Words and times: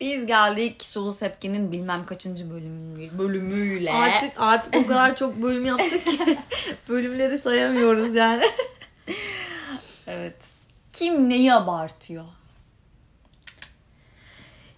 Biz 0.00 0.26
geldik 0.26 0.84
Sulu 0.84 1.12
Sepki'nin 1.12 1.72
bilmem 1.72 2.06
kaçıncı 2.06 2.50
bölümü, 2.50 3.18
bölümüyle. 3.18 3.92
Artık 3.92 4.32
artık 4.40 4.76
o 4.76 4.86
kadar 4.86 5.16
çok 5.16 5.36
bölüm 5.42 5.64
yaptık 5.66 6.06
ki 6.06 6.38
bölümleri 6.88 7.38
sayamıyoruz 7.38 8.14
yani. 8.14 8.44
Evet. 10.06 10.36
Kim 10.92 11.28
neyi 11.28 11.54
abartıyor? 11.54 12.24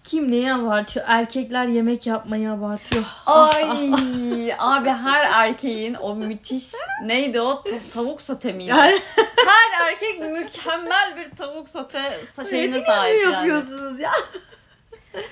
Kim 0.03 0.31
neyi 0.31 0.53
abartıyor? 0.53 1.05
Erkekler 1.09 1.67
yemek 1.67 2.07
yapmayı 2.07 2.51
abartıyor. 2.51 3.03
Ay 3.25 3.91
abi 4.57 4.89
her 4.89 5.23
erkeğin 5.25 5.93
o 5.93 6.15
müthiş 6.15 6.73
neydi 7.03 7.41
o 7.41 7.63
Ta- 7.63 7.71
tavuk 7.93 8.21
sote 8.21 8.53
miydi? 8.53 8.69
Yani- 8.69 8.99
her 9.47 9.87
erkek 9.87 10.19
mükemmel 10.19 11.17
bir 11.17 11.35
tavuk 11.35 11.69
sote 11.69 12.01
şeyine 12.49 12.85
sahip 12.85 13.21
yani. 13.21 13.33
yapıyorsunuz 13.33 13.99
ya? 13.99 14.11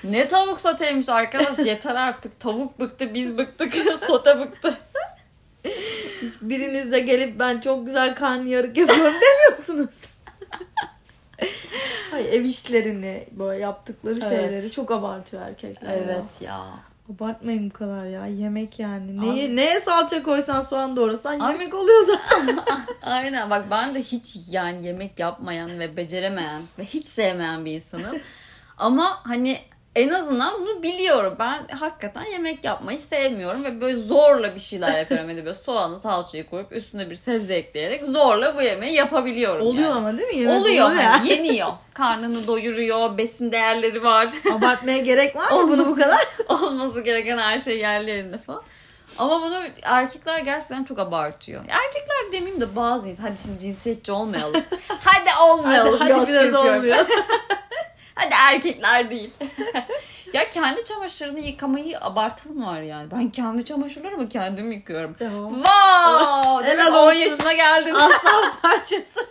Ne 0.04 0.28
tavuk 0.28 0.60
soteymiş 0.60 1.08
arkadaş 1.08 1.58
yeter 1.58 1.94
artık 1.94 2.40
tavuk 2.40 2.80
bıktı 2.80 3.14
biz 3.14 3.38
bıktık 3.38 3.74
sote 4.06 4.40
bıktı. 4.40 4.78
Hiç 6.22 6.32
biriniz 6.40 6.92
de 6.92 7.00
gelip 7.00 7.38
ben 7.38 7.60
çok 7.60 7.86
güzel 7.86 8.14
karnıyarık 8.14 8.76
yapıyorum 8.76 9.14
demiyorsunuz. 9.14 9.90
Ay, 12.14 12.36
ev 12.36 12.44
işlerini 12.44 13.26
böyle 13.32 13.62
yaptıkları 13.62 14.14
Evet. 14.22 14.28
şeyleri 14.28 14.70
çok 14.70 14.90
abartıyor 14.90 15.42
erkekler. 15.42 15.88
ya. 15.90 15.96
Evet 15.96 16.24
ya. 16.40 16.60
Abartmayın 17.16 17.70
bu 17.70 17.74
kadar 17.74 18.04
ya. 18.04 18.26
Yemek 18.26 18.78
yani. 18.78 19.20
Neye, 19.20 19.56
neye 19.56 19.80
salça 19.80 20.22
koysan 20.22 20.60
soğan 20.60 20.96
doğrasan 20.96 21.40
Abi- 21.40 21.52
yemek 21.52 21.74
oluyor 21.74 22.06
zaten. 22.06 22.58
Aynen 23.02 23.50
bak 23.50 23.64
ben 23.70 23.94
de 23.94 24.02
hiç 24.02 24.36
yani 24.50 24.86
yemek 24.86 25.18
yapmayan 25.18 25.78
ve 25.78 25.96
beceremeyen 25.96 26.62
ve 26.78 26.84
hiç 26.84 27.08
sevmeyen 27.08 27.64
bir 27.64 27.72
insanım. 27.72 28.16
Ama 28.78 29.20
hani 29.24 29.58
en 29.96 30.08
azından 30.08 30.60
bunu 30.60 30.82
biliyorum. 30.82 31.34
Ben 31.38 31.66
hakikaten 31.76 32.24
yemek 32.24 32.64
yapmayı 32.64 32.98
sevmiyorum 32.98 33.64
ve 33.64 33.80
böyle 33.80 33.98
zorla 33.98 34.54
bir 34.54 34.60
şeyler 34.60 34.98
yapıyorum. 34.98 35.28
Hani 35.28 35.44
böyle 35.44 35.54
soğanı 35.54 35.98
salçayı 35.98 36.46
koyup 36.46 36.72
üstüne 36.72 37.10
bir 37.10 37.14
sebze 37.14 37.54
ekleyerek 37.54 38.04
zorla 38.04 38.56
bu 38.56 38.62
yemeği 38.62 38.94
yapabiliyorum. 38.94 39.66
oluyor 39.66 39.88
yani. 39.88 39.94
ama 39.94 40.18
değil 40.18 40.28
mi? 40.28 40.36
Yemek 40.36 40.60
Oluyor 40.60 40.86
hani 40.86 41.28
yeniyor. 41.28 41.68
Karnını 41.94 42.46
doyuruyor, 42.46 43.18
besin 43.18 43.52
değerleri 43.52 44.02
var. 44.02 44.28
Abartmaya 44.52 44.98
gerek 44.98 45.36
var 45.36 45.50
mı 45.50 45.68
bunu 45.68 45.86
bu 45.86 45.94
kadar? 45.94 46.26
Olması 46.48 47.00
gereken 47.00 47.38
her 47.38 47.58
şey 47.58 47.78
yerli 47.78 48.10
yerinde 48.10 48.38
falan. 48.38 48.62
Ama 49.18 49.42
bunu 49.42 49.60
erkekler 49.82 50.38
gerçekten 50.38 50.84
çok 50.84 50.98
abartıyor. 50.98 51.60
Erkekler 51.68 52.32
demeyeyim 52.32 52.60
de 52.60 52.76
bazı 52.76 53.08
insan. 53.08 53.22
Hadi 53.22 53.40
şimdi 53.42 53.58
cinsiyetçi 53.58 54.12
olmayalım. 54.12 54.62
hadi 54.88 55.30
olmayalım. 55.42 55.98
Hadi, 55.98 56.12
hadi 56.12 56.32
biraz 56.32 56.54
olmuyor. 56.54 56.98
Erkekler 58.50 59.10
değil. 59.10 59.30
ya 60.32 60.50
kendi 60.50 60.84
çamaşırını 60.84 61.40
yıkamayı 61.40 62.00
abartan 62.00 62.66
var 62.66 62.80
yani. 62.80 63.10
Ben 63.10 63.30
kendi 63.30 63.64
çamaşırlarımı 63.64 64.28
kendim 64.28 64.72
yıkıyorum. 64.72 65.12
Wow! 65.18 66.64
Helal 66.70 66.86
Demek 66.86 66.92
10 66.94 67.06
olsun. 67.06 67.12
yaşına 67.12 67.52
geldin. 67.52 67.94
Aslan 67.94 68.52
parçası. 68.62 69.26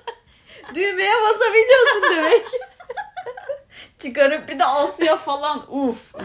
Düğmeye 0.75 1.13
basabiliyorsun 1.23 2.01
demek. 2.17 2.45
Çıkarıp 3.99 4.49
bir 4.49 4.59
de 4.59 4.65
asıyor 4.65 5.17
falan. 5.17 5.75
Uf. 5.75 6.15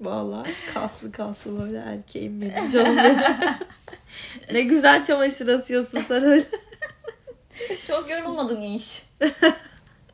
Vallahi 0.00 0.54
kaslı 0.74 1.12
kaslı 1.12 1.62
böyle 1.62 1.78
erkeğim 1.78 2.40
benim 2.42 2.70
canım 2.70 2.96
benim. 2.96 3.18
ne 4.52 4.60
güzel 4.60 5.04
çamaşır 5.04 5.48
asıyorsun 5.48 6.00
sen 6.08 6.24
öyle. 6.24 6.44
Çok 7.86 8.10
yorulmadın 8.10 8.60
iş. 8.60 9.02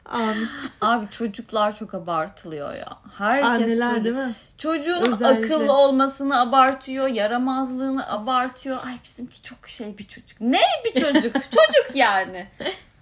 Amin. 0.06 0.48
Abi 0.80 1.06
çocuklar 1.10 1.76
çok 1.76 1.94
abartılıyor 1.94 2.74
ya. 2.74 2.98
Herkes 3.18 3.44
Anneler 3.44 3.90
çocuk- 3.90 4.04
değil 4.04 4.16
mi? 4.16 4.34
Çocuğun 4.58 5.12
Özellikle. 5.12 5.54
akıllı 5.54 5.72
olmasını 5.72 6.40
abartıyor, 6.40 7.06
yaramazlığını 7.06 8.10
abartıyor. 8.10 8.78
Ay 8.86 8.94
bizimki 9.04 9.42
çok 9.42 9.68
şey 9.68 9.98
bir 9.98 10.08
çocuk. 10.08 10.40
Ne 10.40 10.60
bir 10.84 11.00
çocuk? 11.00 11.32
çocuk 11.34 11.94
yani. 11.94 12.46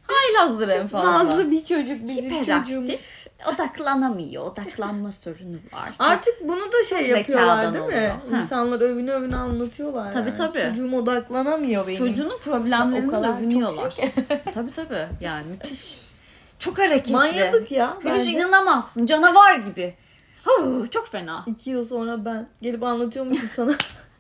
Haylazdır 0.07 0.69
en 0.69 0.87
fazla. 0.87 1.13
Nazlı 1.13 1.51
bir 1.51 1.65
çocuk 1.65 2.09
bizim 2.09 2.31
çocuğumuz. 2.45 2.69
Hiperaktif, 2.69 3.27
odaklanamıyor, 3.47 4.47
odaklanma 4.47 5.13
sorunu 5.13 5.57
var. 5.73 5.93
Artık 5.99 6.49
bunu 6.49 6.73
da 6.73 6.85
şey 6.89 7.07
yapıyorlar 7.07 7.63
değil 7.63 7.85
mi? 7.85 7.91
oluyor. 7.91 8.09
Ha. 8.09 8.37
İnsanlar 8.37 8.81
övünü 8.81 9.11
övünü 9.11 9.37
anlatıyorlar. 9.37 10.13
Tabii, 10.13 10.29
yani. 10.29 10.39
tabii. 10.39 10.69
Çocuğum 10.69 10.97
odaklanamıyor 10.97 11.87
benim. 11.87 11.99
Çocuğunun 11.99 12.39
problemlerini 12.39 13.27
övünüyorlar. 13.27 13.95
tabii 14.55 14.73
tabii 14.73 15.07
yani 15.21 15.47
müthiş. 15.47 15.99
Çok 16.63 16.79
hareketli. 16.79 17.13
Manyadık 17.13 17.73
ya 17.73 17.97
bence. 18.05 18.31
inanamazsın 18.31 19.07
canavar 19.07 19.55
gibi. 19.55 19.95
Huu, 20.45 20.91
çok 20.91 21.09
fena. 21.09 21.45
İki 21.47 21.71
yıl 21.71 21.85
sonra 21.85 22.25
ben 22.25 22.49
gelip 22.63 22.83
anlatıyormuşum 22.83 23.49
sana. 23.49 23.73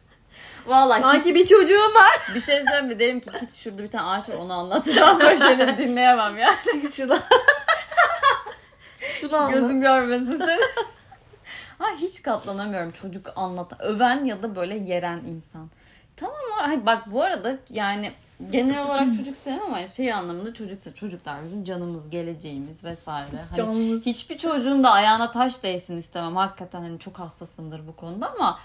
Vallahi 0.66 0.98
hiç- 0.98 1.06
Sanki 1.06 1.34
bir 1.34 1.46
çocuğum 1.46 1.94
var. 1.94 2.34
bir 2.34 2.40
şey 2.40 2.56
söyleyeyim 2.56 2.86
mi? 2.86 2.98
Derim 2.98 3.20
ki 3.20 3.30
git 3.40 3.54
şurada 3.54 3.82
bir 3.82 3.90
tane 3.90 4.08
ağaç 4.08 4.28
var 4.28 4.34
onu 4.34 4.52
anlat. 4.52 4.86
Ben 4.96 5.20
böyle 5.20 5.38
şeyleri 5.38 5.78
dinleyemem 5.78 6.38
ya. 6.38 6.54
Şuradan. 6.92 7.20
Şunu 9.20 9.36
anlat. 9.36 9.52
Gözüm 9.52 9.80
görmesin 9.80 10.38
seni. 10.38 10.60
Ay 11.80 11.96
hiç 11.96 12.22
katlanamıyorum 12.22 12.90
çocuk 12.90 13.32
anlatan. 13.36 13.82
Öven 13.82 14.24
ya 14.24 14.42
da 14.42 14.56
böyle 14.56 14.74
yeren 14.78 15.18
insan. 15.24 15.70
Tamam 16.16 16.36
mı? 16.70 16.86
Bak 16.86 17.02
bu 17.12 17.22
arada 17.22 17.56
yani 17.70 18.12
genel 18.50 18.86
olarak 18.86 19.16
çocuk 19.16 19.36
sevmem 19.36 19.62
ama 19.66 19.86
şey 19.86 20.12
anlamında 20.12 20.54
çocuksa 20.54 20.94
çocuklar 20.94 21.42
bizim 21.44 21.64
canımız, 21.64 22.10
geleceğimiz 22.10 22.84
vesaire. 22.84 23.26
Hani 23.48 23.56
Canımız. 23.56 24.06
Hiçbir 24.06 24.38
çocuğun 24.38 24.84
da 24.84 24.90
ayağına 24.90 25.30
taş 25.30 25.62
değsin 25.62 25.96
istemem. 25.96 26.36
Hakikaten 26.36 26.80
hani 26.82 26.98
çok 26.98 27.18
hassasımdır 27.18 27.86
bu 27.86 27.96
konuda 27.96 28.30
ama 28.32 28.58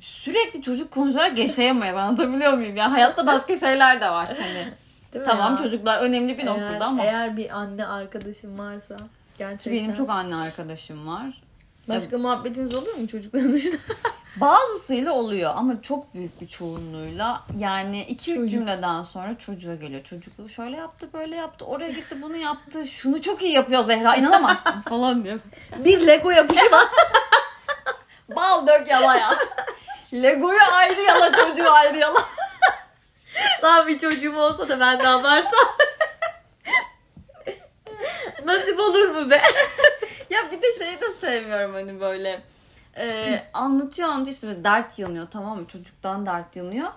sürekli 0.00 0.62
çocuk 0.62 0.90
konuşarak 0.90 1.38
yaşayamayız. 1.38 1.96
Anlatabiliyor 1.96 2.52
muyum? 2.52 2.76
Ya 2.76 2.92
hayatta 2.92 3.26
başka 3.26 3.56
şeyler 3.56 4.00
de 4.00 4.10
var. 4.10 4.28
Hani 4.40 4.68
Değil 5.14 5.24
tamam 5.24 5.52
ya? 5.52 5.58
çocuklar 5.58 5.98
önemli 5.98 6.38
bir 6.38 6.46
Eğer- 6.46 6.46
noktada 6.46 6.86
ama 6.86 7.02
Eğer 7.04 7.36
bir 7.36 7.58
anne 7.58 7.86
arkadaşım 7.86 8.58
varsa 8.58 8.96
gerçekten. 9.38 9.72
benim 9.72 9.94
çok 9.94 10.10
anne 10.10 10.36
arkadaşım 10.36 11.06
var. 11.08 11.42
Başka 11.88 12.18
muhabbetiniz 12.18 12.74
olur 12.74 12.94
mu 12.94 13.08
çocukların 13.08 13.52
dışında? 13.52 13.76
Bazısıyla 14.36 15.12
oluyor 15.12 15.52
ama 15.56 15.82
çok 15.82 16.14
büyük 16.14 16.40
bir 16.40 16.46
çoğunluğuyla 16.46 17.42
yani 17.58 18.00
iki 18.04 18.30
üç 18.30 18.36
Çocuk. 18.36 18.50
cümleden 18.50 19.02
sonra 19.02 19.38
çocuğa 19.38 19.74
geliyor. 19.74 20.02
Çocuk 20.04 20.50
şöyle 20.50 20.76
yaptı 20.76 21.08
böyle 21.12 21.36
yaptı 21.36 21.64
oraya 21.64 21.90
gitti 21.90 22.22
bunu 22.22 22.36
yaptı 22.36 22.86
şunu 22.86 23.22
çok 23.22 23.42
iyi 23.42 23.52
yapıyor 23.52 23.84
Zehra 23.84 24.16
inanamazsın 24.16 24.80
falan 24.88 25.24
diyor. 25.24 25.38
bir 25.76 26.06
Lego 26.06 26.30
yapışı 26.30 26.70
var. 26.72 26.84
Bal 28.36 28.66
dök 28.66 28.88
yalaya. 28.88 29.38
Lego'yu 30.12 30.60
ayrı 30.72 31.00
yala 31.00 31.32
çocuğu 31.32 31.70
ayrı 31.72 31.98
yala. 31.98 32.24
Daha 33.62 33.86
bir 33.86 33.98
çocuğum 33.98 34.36
olsa 34.36 34.68
da 34.68 34.80
ben 34.80 34.98
de 35.00 35.08
abartsam. 35.08 35.68
Nasip 38.44 38.80
olur 38.80 39.08
mu 39.08 39.30
be? 39.30 39.42
Bir 40.56 40.62
de 40.62 40.72
şeyi 40.84 41.00
de 41.00 41.12
sevmiyorum 41.20 41.74
hani 41.74 42.00
böyle 42.00 42.42
e, 42.96 43.42
anlatıyor 43.52 44.08
anlatıyor 44.08 44.34
işte 44.34 44.64
dert 44.64 44.98
yanıyor 44.98 45.26
tamam 45.30 45.60
mı 45.60 45.66
çocuktan 45.66 46.26
dert 46.26 46.56
yanıyor. 46.56 46.88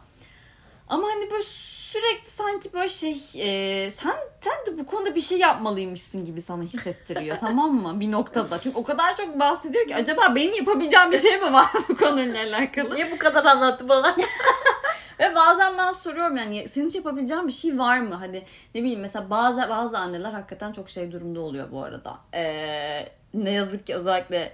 Ama 0.88 1.08
hani 1.08 1.32
böyle 1.32 1.44
sürekli 1.44 2.30
sanki 2.30 2.74
böyle 2.74 2.90
şey 2.90 3.22
e, 3.36 3.92
sen 3.92 4.16
sen 4.42 4.66
de 4.66 4.80
bu 4.80 4.86
konuda 4.86 5.16
bir 5.16 5.22
şey 5.22 5.38
yapmalıymışsın 5.38 6.26
gibi 6.26 6.42
sana 6.42 6.64
hissettiriyor 6.64 7.38
tamam 7.42 7.74
mı 7.74 8.00
bir 8.00 8.12
noktada. 8.12 8.60
Çünkü 8.60 8.78
o 8.78 8.84
kadar 8.84 9.16
çok 9.16 9.40
bahsediyor 9.40 9.88
ki 9.88 9.96
acaba 9.96 10.36
benim 10.36 10.54
yapabileceğim 10.54 11.12
bir 11.12 11.20
şey 11.20 11.38
mi 11.42 11.54
var 11.54 11.68
bu 11.90 11.98
konuyla 11.98 12.44
alakalı? 12.44 12.96
Niye 12.96 13.12
bu 13.12 13.18
kadar 13.18 13.46
anlattı 13.46 13.90
bana? 13.90 14.16
Ve 15.20 15.36
bazen 15.36 15.78
ben 15.78 15.92
soruyorum 15.92 16.38
yani 16.38 16.68
senin 16.70 16.86
hiç 16.86 16.96
yapabileceğin 16.96 17.48
bir 17.48 17.52
şey 17.52 17.80
var 17.80 18.00
mı? 18.00 18.16
Hani 18.16 18.44
ne 18.76 18.82
bileyim 18.82 19.00
mesela 19.00 19.30
bazı 19.30 19.70
bazı 19.70 19.98
anneler 19.98 20.32
hakikaten 20.32 20.72
çok 20.72 20.90
şey 20.90 21.12
durumda 21.12 21.40
oluyor 21.40 21.72
bu 21.72 21.84
arada. 21.84 22.18
Ee, 22.34 23.10
ne 23.34 23.52
yazık 23.52 23.88
ki 23.88 23.96
özellikle 23.96 24.54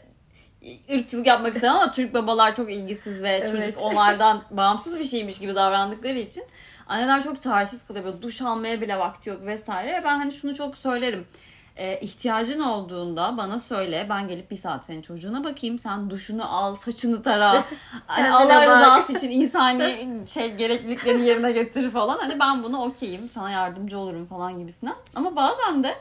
ırkçılık 0.93 1.27
yapmak 1.27 1.55
istemem 1.55 1.75
ama 1.75 1.91
Türk 1.91 2.13
babalar 2.13 2.55
çok 2.55 2.71
ilgisiz 2.71 3.23
ve 3.23 3.29
Evet. 3.29 3.51
çocuk 3.51 3.81
onlardan 3.81 4.43
bağımsız 4.51 4.99
bir 4.99 5.05
şeymiş 5.05 5.39
gibi 5.39 5.55
davrandıkları 5.55 6.19
için 6.19 6.43
anneler 6.87 7.23
çok 7.23 7.41
çaresiz 7.41 7.85
kalıyor. 7.87 8.05
Böyle 8.05 8.21
duş 8.21 8.41
almaya 8.41 8.81
bile 8.81 8.99
vakti 8.99 9.29
yok 9.29 9.45
vesaire. 9.45 9.93
Ve 9.93 10.03
ben 10.03 10.17
hani 10.17 10.31
şunu 10.31 10.55
çok 10.55 10.77
söylerim. 10.77 11.27
Ee, 11.77 11.99
ihtiyacın 11.99 12.59
olduğunda 12.59 13.37
bana 13.37 13.59
söyle. 13.59 14.07
Ben 14.09 14.27
gelip 14.27 14.51
bir 14.51 14.55
saat 14.55 14.85
senin 14.85 15.01
çocuğuna 15.01 15.43
bakayım. 15.43 15.79
Sen 15.79 16.09
duşunu 16.09 16.55
al, 16.55 16.75
saçını 16.75 17.23
tara. 17.23 17.63
hani 18.07 18.31
Allah 18.31 18.65
rızası 18.67 19.13
için 19.13 19.31
insani 19.31 20.07
şey 20.27 20.53
gerekliliklerini 20.53 21.25
yerine 21.25 21.51
getir 21.51 21.91
falan. 21.91 22.17
Hani 22.17 22.39
ben 22.39 22.63
buna 22.63 22.83
okeyim. 22.83 23.29
Sana 23.29 23.51
yardımcı 23.51 23.97
olurum 23.99 24.25
falan 24.25 24.57
gibisinden. 24.57 24.95
Ama 25.15 25.35
bazen 25.35 25.83
de 25.83 25.95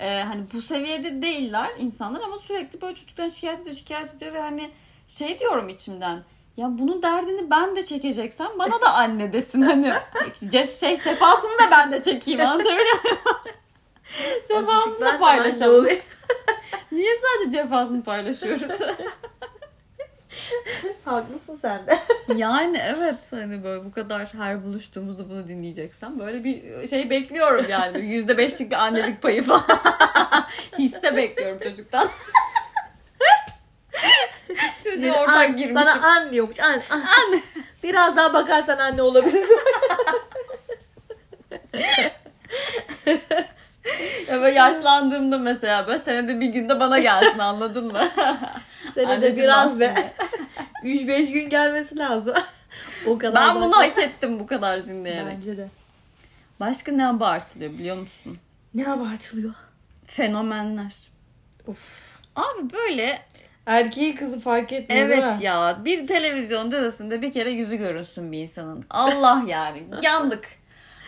e, 0.00 0.22
hani 0.22 0.42
bu 0.54 0.62
seviyede 0.62 1.22
değiller 1.22 1.70
insanlar 1.78 2.20
ama 2.20 2.38
sürekli 2.38 2.80
böyle 2.80 2.94
çocuktan 2.94 3.28
şikayet 3.28 3.60
ediyor, 3.60 3.74
şikayet 3.74 4.14
ediyor 4.14 4.32
ve 4.32 4.40
hani 4.40 4.70
şey 5.08 5.38
diyorum 5.38 5.68
içimden. 5.68 6.22
Ya 6.56 6.78
bunun 6.78 7.02
derdini 7.02 7.50
ben 7.50 7.76
de 7.76 7.84
çekeceksem 7.84 8.48
bana 8.58 8.80
da 8.80 8.92
anne 8.94 9.32
desin 9.32 9.62
hani. 9.62 9.92
Şey 10.80 10.96
sefasını 10.96 11.58
da 11.58 11.70
ben 11.70 11.92
de 11.92 12.02
çekeyim 12.02 12.40
anlatabiliyor 12.40 13.04
muyum? 13.04 13.18
sefasını 14.48 15.00
da 15.00 15.18
paylaşalım. 15.18 15.86
Niye 16.92 17.10
sadece 17.22 17.56
cefasını 17.56 18.02
paylaşıyoruz? 18.04 18.62
Haklısın 21.04 21.58
sen 21.62 21.86
de. 21.86 21.98
yani 22.36 22.80
evet 22.84 23.14
hani 23.30 23.64
böyle 23.64 23.84
bu 23.84 23.92
kadar 23.92 24.26
her 24.34 24.64
buluştuğumuzda 24.64 25.30
bunu 25.30 25.48
dinleyeceksen 25.48 26.18
böyle 26.18 26.44
bir 26.44 26.88
şey 26.88 27.10
bekliyorum 27.10 27.66
yani. 27.68 28.06
Yüzde 28.06 28.38
beşlik 28.38 28.70
bir 28.70 28.76
annelik 28.76 29.22
payı 29.22 29.42
falan. 29.42 29.64
Hisse 30.78 31.16
bekliyorum 31.16 31.58
çocuktan. 31.62 32.08
Çocuğa 34.84 35.20
oradan 35.20 35.34
An- 35.34 35.56
girmişim. 35.56 35.82
Sana 35.82 36.06
an 36.06 36.32
diyormuş. 36.32 36.60
An, 36.60 36.82
an. 36.90 37.40
Biraz 37.82 38.16
daha 38.16 38.34
bakarsan 38.34 38.78
anne 38.78 39.02
olabilirsin. 39.02 39.58
Ya 44.28 44.40
böyle 44.40 44.54
yaşlandığımda 44.54 45.38
mesela 45.38 45.86
böyle 45.86 45.98
senede 45.98 46.40
bir 46.40 46.46
günde 46.46 46.80
bana 46.80 46.98
gelsin 46.98 47.38
anladın 47.38 47.92
mı? 47.92 48.08
Senede 48.94 49.12
Anneciğim 49.12 49.36
biraz 49.36 49.80
be. 49.80 50.12
Aslında. 50.84 51.12
3-5 51.12 51.32
gün 51.32 51.48
gelmesi 51.48 51.98
lazım. 51.98 52.34
o 53.06 53.18
kadar. 53.18 53.48
Ben 53.48 53.62
bunu 53.62 53.76
hak 53.76 53.98
ettim 53.98 54.40
bu 54.40 54.46
kadar 54.46 54.86
dinleyerek. 54.86 55.36
Bence 55.36 55.56
de. 55.56 55.68
Başka 56.60 56.92
ne 56.92 57.06
abartılıyor 57.06 57.72
biliyor 57.72 57.96
musun? 57.96 58.38
Ne 58.74 58.88
abartılıyor? 58.88 59.54
Fenomenler. 60.06 60.94
Of. 61.66 62.14
Abi 62.36 62.72
böyle 62.72 63.22
Erkeği 63.66 64.14
kızı 64.14 64.40
fark 64.40 64.72
etmiyor 64.72 65.08
değil 65.08 65.22
evet 65.22 65.38
mi? 65.38 65.44
ya 65.44 65.78
bir 65.84 66.06
televizyon 66.06 66.70
dizisinde 66.70 67.22
bir 67.22 67.32
kere 67.32 67.52
yüzü 67.52 67.76
görünsün 67.76 68.32
bir 68.32 68.38
insanın. 68.38 68.84
Allah 68.90 69.42
yani 69.46 69.82
yandık. 70.02 70.48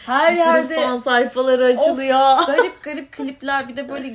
Her 0.06 0.32
Bir 0.32 0.38
yerde 0.38 0.74
fan 0.74 0.98
sayfaları 0.98 1.64
açılıyor. 1.64 2.46
garip 2.46 2.82
garip 2.82 3.12
klipler 3.12 3.68
bir 3.68 3.76
de 3.76 3.88
böyle 3.88 4.14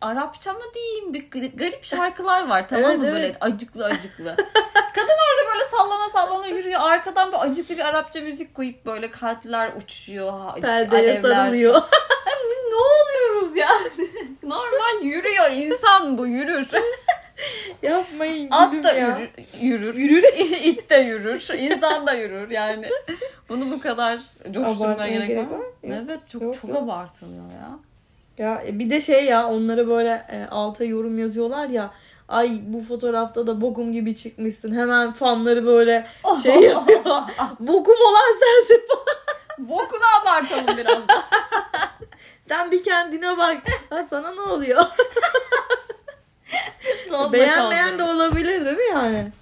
Arapça 0.00 0.52
mı 0.52 0.60
diyeyim 0.74 1.14
bir 1.14 1.30
garip- 1.30 1.84
şarkılar 1.84 2.48
var 2.48 2.68
tamam 2.68 2.96
mı 2.96 3.04
evet. 3.06 3.12
böyle 3.14 3.36
acıklı 3.40 3.84
acıklı. 3.84 4.36
Kadın 4.94 5.08
orada 5.28 5.52
böyle 5.54 5.64
sallana 5.64 6.08
sallana 6.08 6.46
yürüyor 6.46 6.80
arkadan 6.82 7.32
böyle 7.32 7.42
acıklı 7.42 7.76
bir 7.76 7.88
Arapça 7.88 8.20
müzik 8.20 8.54
koyup 8.54 8.86
böyle 8.86 9.10
kalpler 9.10 9.72
uçuşuyor. 9.76 10.60
Perdeye 10.60 11.02
alevler. 11.12 11.22
sarılıyor. 11.22 11.74
ne 12.70 12.76
oluyoruz 12.76 13.56
ya? 13.56 13.68
Normal 14.42 15.02
yürüyor 15.02 15.50
insan 15.50 16.18
bu 16.18 16.26
yürür. 16.26 16.68
Yapmayın 17.82 18.50
At 18.50 18.84
da 18.84 18.92
ya. 18.92 19.20
yürür. 19.60 19.94
Yürür. 19.94 20.24
İt 20.62 20.90
de 20.90 20.96
yürür. 20.96 21.48
insan 21.58 22.06
da 22.06 22.12
yürür 22.12 22.50
yani. 22.50 22.86
Bunu 23.48 23.70
bu 23.70 23.80
kadar 23.80 24.18
coşturmaya 24.50 25.18
gerek, 25.26 25.38
var 25.38 25.42
mı? 25.42 25.64
Evet 25.84 26.28
çok 26.32 26.42
Yok, 26.42 26.54
çok 26.54 26.70
yok. 26.70 26.78
abartılıyor 26.82 27.44
ya. 27.44 27.78
Ya 28.40 28.62
e, 28.66 28.78
bir 28.78 28.90
de 28.90 29.00
şey 29.00 29.24
ya 29.24 29.48
onlara 29.48 29.88
böyle 29.88 30.26
e, 30.32 30.46
alta 30.50 30.84
yorum 30.84 31.18
yazıyorlar 31.18 31.68
ya. 31.68 31.90
Ay 32.28 32.60
bu 32.62 32.80
fotoğrafta 32.80 33.46
da 33.46 33.60
bokum 33.60 33.92
gibi 33.92 34.16
çıkmışsın. 34.16 34.74
Hemen 34.74 35.12
fanları 35.12 35.66
böyle 35.66 36.06
şey 36.42 36.60
yapıyor. 36.60 37.04
bokum 37.60 37.94
olan 37.94 38.38
sensin 38.40 38.82
falan. 38.88 39.20
Bokunu 39.68 40.02
abartalım 40.22 40.76
biraz 40.76 41.08
da. 41.08 41.24
Sen 42.48 42.70
bir 42.70 42.82
kendine 42.82 43.38
bak. 43.38 43.56
Ha, 43.90 44.06
sana 44.10 44.32
ne 44.32 44.40
oluyor? 44.40 44.84
Tozla 47.08 47.32
Beğenmeyen 47.32 47.98
de 47.98 48.02
olabilir 48.02 48.64
değil 48.64 48.76
mi 48.76 48.84
yani? 48.90 49.32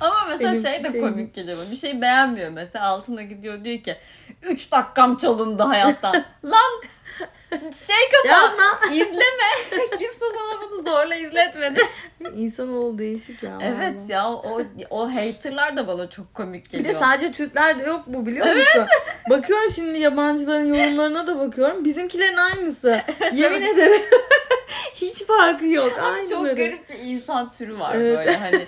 Ama 0.00 0.24
mesela 0.28 0.52
Benim 0.52 0.62
şey 0.62 0.84
de 0.84 0.90
şeyim. 0.90 1.08
komik 1.08 1.34
geliyor. 1.34 1.58
Bir 1.70 1.76
şey 1.76 2.00
beğenmiyor 2.00 2.50
mesela 2.50 2.86
altına 2.86 3.22
gidiyor 3.22 3.64
diyor 3.64 3.82
ki 3.82 3.96
3 4.42 4.72
dakikam 4.72 5.16
çalındı 5.16 5.62
hayattan. 5.62 6.24
Lan 6.44 6.82
şey 7.86 7.96
kafa 8.12 8.28
Yazma. 8.28 8.80
izleme. 8.94 9.50
Kimse 9.98 10.18
sana 10.20 10.60
bunu 10.70 10.82
zorla 10.82 11.14
izletmedi. 11.14 11.80
İnsanoğlu 12.36 12.98
değişik 12.98 13.42
ya. 13.42 13.58
evet 13.62 13.94
vallahi. 13.96 14.12
ya 14.12 14.28
o 14.30 14.62
o 14.90 15.14
haterlar 15.14 15.76
da 15.76 15.88
bana 15.88 16.10
çok 16.10 16.34
komik 16.34 16.64
Bir 16.64 16.70
geliyor. 16.78 16.94
de 16.94 16.98
sadece 16.98 17.32
Türklerde 17.32 17.82
yok 17.82 18.00
bu 18.06 18.26
biliyor 18.26 18.46
musun? 18.54 18.86
Bakıyorum 19.30 19.70
şimdi 19.70 19.98
yabancıların 19.98 20.74
yorumlarına 20.74 21.26
da 21.26 21.38
bakıyorum. 21.38 21.84
Bizimkilerin 21.84 22.36
aynısı. 22.36 23.00
Yemin 23.32 23.62
ederim. 23.62 24.02
Hiç 24.94 25.26
farkı 25.26 25.66
yok. 25.66 25.98
Aynı 26.02 26.28
çok 26.28 26.44
garip 26.56 26.90
bir 26.90 26.98
insan 26.98 27.52
türü 27.52 27.78
var 27.78 27.94
Evet. 27.94 28.18
böyle 28.18 28.36
hani 28.36 28.60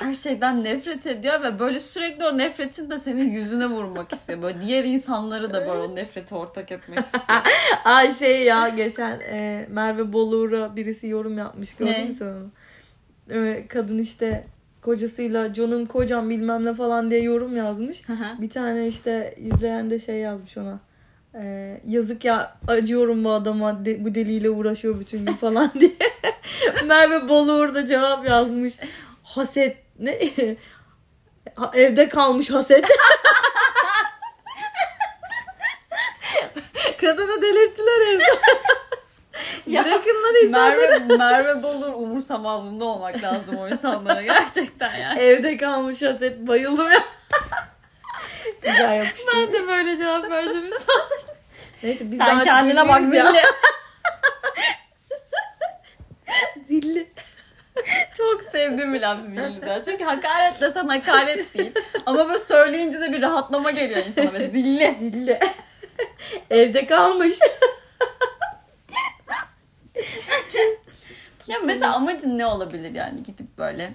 her 0.00 0.14
şeyden 0.14 0.64
nefret 0.64 1.06
ediyor 1.06 1.42
ve 1.42 1.58
böyle 1.58 1.80
sürekli 1.80 2.24
o 2.26 2.38
nefretin 2.38 2.90
de 2.90 2.98
senin 2.98 3.30
yüzüne 3.30 3.66
vurmak 3.66 4.12
istiyor. 4.12 4.42
Böyle 4.42 4.60
diğer 4.60 4.84
insanları 4.84 5.52
da 5.52 5.60
böyle 5.60 5.70
o 5.92 5.94
nefreti 5.96 6.34
ortak 6.34 6.72
etmek 6.72 6.98
istiyor. 7.04 7.24
Ay 7.84 8.14
şey 8.14 8.42
ya 8.42 8.68
geçen 8.68 9.20
e, 9.20 9.66
Merve 9.70 10.12
Boluğur'a 10.12 10.76
birisi 10.76 11.06
yorum 11.06 11.38
yapmış 11.38 11.74
gördün 11.74 12.04
mü 12.06 12.12
sen 12.12 12.26
onu? 12.26 12.50
E, 13.30 13.64
kadın 13.68 13.98
işte 13.98 14.44
kocasıyla 14.82 15.52
canım 15.52 15.86
kocam 15.86 16.30
bilmem 16.30 16.64
ne 16.64 16.74
falan 16.74 17.10
diye 17.10 17.22
yorum 17.22 17.56
yazmış. 17.56 18.08
Hı 18.08 18.12
hı. 18.12 18.42
Bir 18.42 18.50
tane 18.50 18.86
işte 18.88 19.34
izleyen 19.36 19.90
de 19.90 19.98
şey 19.98 20.16
yazmış 20.16 20.56
ona. 20.56 20.80
E, 21.34 21.80
yazık 21.86 22.24
ya 22.24 22.56
acıyorum 22.68 23.24
bu 23.24 23.32
adama 23.32 23.84
de- 23.84 24.04
bu 24.04 24.14
deliyle 24.14 24.50
uğraşıyor 24.50 25.00
bütün 25.00 25.26
gün 25.26 25.32
falan 25.32 25.70
diye. 25.80 25.90
Merve 26.86 27.28
Boluğur 27.28 27.74
da 27.74 27.86
cevap 27.86 28.28
yazmış. 28.28 28.74
Haset 29.22 29.76
ne? 29.98 30.18
Ha, 31.54 31.70
Evde 31.74 32.08
kalmış 32.08 32.50
haset. 32.50 32.84
Kadını 37.00 37.42
delirttiler 37.42 38.14
evde. 38.14 38.24
Ya, 39.66 39.84
Bırakın 39.84 40.24
lan 40.24 40.34
insanları. 40.44 41.00
Merve, 41.00 41.16
Merve 41.16 41.62
Bolur 41.62 41.92
umursamazlığında 41.92 42.84
olmak 42.84 43.22
lazım 43.22 43.56
o 43.58 43.68
insanlara 43.68 44.22
gerçekten 44.22 44.96
yani. 44.96 45.20
Evde 45.20 45.56
kalmış 45.56 46.02
haset. 46.02 46.38
Bayıldım 46.38 46.92
ya. 46.92 47.04
Güzel 48.62 48.96
yapıştırmış. 49.04 49.34
Ben 49.36 49.52
de 49.52 49.68
böyle 49.68 49.96
cevap 49.96 50.30
vereceğim. 50.30 50.70
Neyse 51.82 52.10
biz 52.10 52.18
Sen 52.18 52.26
daha 52.26 52.44
kendine 52.44 52.88
bak 52.88 53.14
ya. 53.14 53.32
Zilli. 53.32 53.42
Zilli. 56.68 57.12
Çok 58.16 58.42
sevdiğim 58.68 58.94
bir 58.94 59.00
laf 59.00 59.22
zilli 59.22 59.82
Çünkü 59.84 60.04
hakaret 60.04 60.60
desen 60.60 60.88
hakaret 60.88 61.54
değil. 61.54 61.72
Ama 62.06 62.28
böyle 62.28 62.38
söyleyince 62.38 63.00
de 63.00 63.12
bir 63.12 63.22
rahatlama 63.22 63.70
geliyor 63.70 64.06
insana. 64.06 64.32
Böyle 64.32 64.48
zilli. 64.50 64.96
Zilli. 64.98 65.38
Evde 66.50 66.86
kalmış. 66.86 67.38
Ya 71.48 71.58
mesela 71.64 71.94
amacın 71.94 72.38
ne 72.38 72.46
olabilir 72.46 72.94
yani 72.94 73.22
gidip 73.22 73.58
böyle 73.58 73.92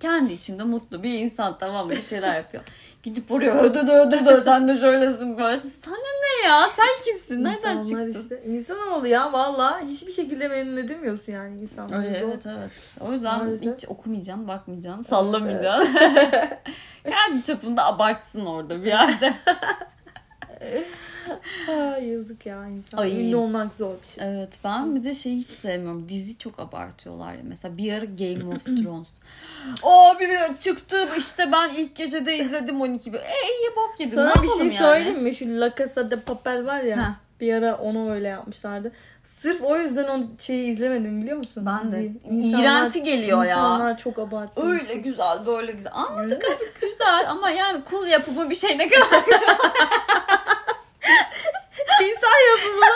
kendi 0.00 0.32
içinde 0.32 0.62
mutlu 0.62 1.02
bir 1.02 1.18
insan 1.18 1.58
tamam 1.58 1.86
mı 1.86 1.92
bir 1.92 2.02
şeyler 2.02 2.34
yapıyor. 2.36 2.62
Gidip 3.02 3.32
oraya 3.32 3.54
ödö 3.54 3.86
de 3.86 3.92
ödö 3.92 4.24
de 4.26 4.40
sen 4.44 4.68
de 4.68 4.78
şöylesin 4.80 5.38
böyle. 5.38 5.60
Sana 5.84 5.96
ne 5.96 6.48
ya 6.48 6.68
sen 6.76 7.04
kimsin 7.04 7.44
nereden 7.44 7.78
İnsanlar 7.78 8.06
çıktın? 8.06 8.22
işte. 8.22 8.42
İnsanoğlu 8.44 9.06
ya 9.06 9.32
valla 9.32 9.80
hiçbir 9.80 10.12
şekilde 10.12 10.48
memnun 10.48 10.76
edemiyorsun 10.76 11.32
yani 11.32 11.60
insanları. 11.60 11.98
Öyle, 11.98 12.18
evet 12.18 12.46
evet. 12.46 12.70
O 13.00 13.12
yüzden 13.12 13.38
Maalesef. 13.38 13.74
hiç 13.74 13.88
okumayacaksın, 13.88 14.48
bakmayacaksın, 14.48 15.02
sallamayacaksın. 15.02 15.94
Kendi 17.08 17.42
çapında 17.44 17.84
abartsın 17.84 18.46
orada 18.46 18.80
bir 18.82 18.86
yerde. 18.86 19.34
Aa, 21.68 21.96
yazık 21.98 22.46
ya 22.46 22.66
insan. 22.66 22.98
Ay. 22.98 23.26
Ünlü 23.26 23.36
olmak 23.36 23.74
zor 23.74 23.92
bir 24.02 24.06
şey. 24.06 24.24
Evet 24.28 24.52
ben 24.64 24.96
bir 24.96 25.04
de 25.04 25.14
şeyi 25.14 25.38
hiç 25.38 25.50
sevmiyorum. 25.50 26.08
Dizi 26.08 26.38
çok 26.38 26.60
abartıyorlar 26.60 27.32
ya. 27.34 27.40
Mesela 27.42 27.76
bir 27.76 27.92
ara 27.92 28.04
Game 28.04 28.54
of 28.54 28.64
Thrones. 28.82 29.08
O 29.82 30.14
bir 30.20 30.58
çıktı 30.60 31.08
işte 31.18 31.52
ben 31.52 31.70
ilk 31.76 31.96
gecede 31.96 32.36
izledim 32.36 32.80
12 32.80 33.12
bölüm. 33.12 33.24
E 33.24 33.28
iyi 33.28 33.76
bok 33.76 34.00
yedim. 34.00 34.14
Sana 34.14 34.34
ne 34.36 34.42
bir 34.42 34.48
şey 34.48 34.66
yani? 34.66 34.76
söyleyeyim 34.76 35.22
mi? 35.22 35.34
Şu 35.34 35.60
La 35.60 35.74
Casa 35.78 36.10
de 36.10 36.20
Papel 36.20 36.66
var 36.66 36.80
ya. 36.80 36.96
Heh. 36.96 37.26
Bir 37.40 37.54
ara 37.54 37.74
onu 37.74 38.12
öyle 38.12 38.28
yapmışlardı. 38.28 38.92
Sırf 39.24 39.62
o 39.62 39.76
yüzden 39.78 40.08
o 40.08 40.22
şeyi 40.38 40.66
izlemedim 40.72 41.22
biliyor 41.22 41.36
musun? 41.36 41.66
Ben 41.66 41.92
de. 41.92 42.12
Diziyi. 42.30 42.60
İğrenti 42.60 43.02
geliyor 43.02 43.44
ya. 43.44 43.56
İnsanlar 43.56 43.98
çok 43.98 44.18
abarttı. 44.18 44.62
Öyle 44.66 44.94
güzel 44.94 45.46
böyle 45.46 45.72
güzel. 45.72 45.92
Anladık 45.94 46.44
abi 46.44 46.64
güzel 46.80 47.30
ama 47.30 47.50
yani 47.50 47.84
kul 47.84 48.06
yapımı 48.06 48.50
bir 48.50 48.54
şey 48.54 48.78
ne 48.78 48.88
kadar 48.88 49.24
İnsan 52.02 52.56
yapımı. 52.58 52.86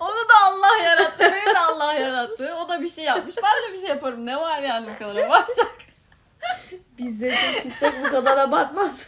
Onu 0.00 0.28
da 0.28 0.34
Allah 0.46 0.82
yarattı. 0.84 1.18
Beni 1.20 1.54
de 1.54 1.58
Allah 1.58 1.94
yarattı. 1.94 2.54
O 2.64 2.68
da 2.68 2.82
bir 2.82 2.88
şey 2.90 3.04
yapmış. 3.04 3.34
Ben 3.36 3.68
de 3.68 3.72
bir 3.74 3.78
şey 3.80 3.88
yaparım. 3.88 4.26
Ne 4.26 4.36
var 4.36 4.58
yani 4.62 4.86
bu 4.94 4.98
kadar 4.98 5.16
abartacak? 5.16 5.66
Biz 6.98 7.22
resim 7.22 7.62
çizsek 7.62 7.92
bu 8.06 8.10
kadar 8.10 8.38
abartmaz. 8.38 9.06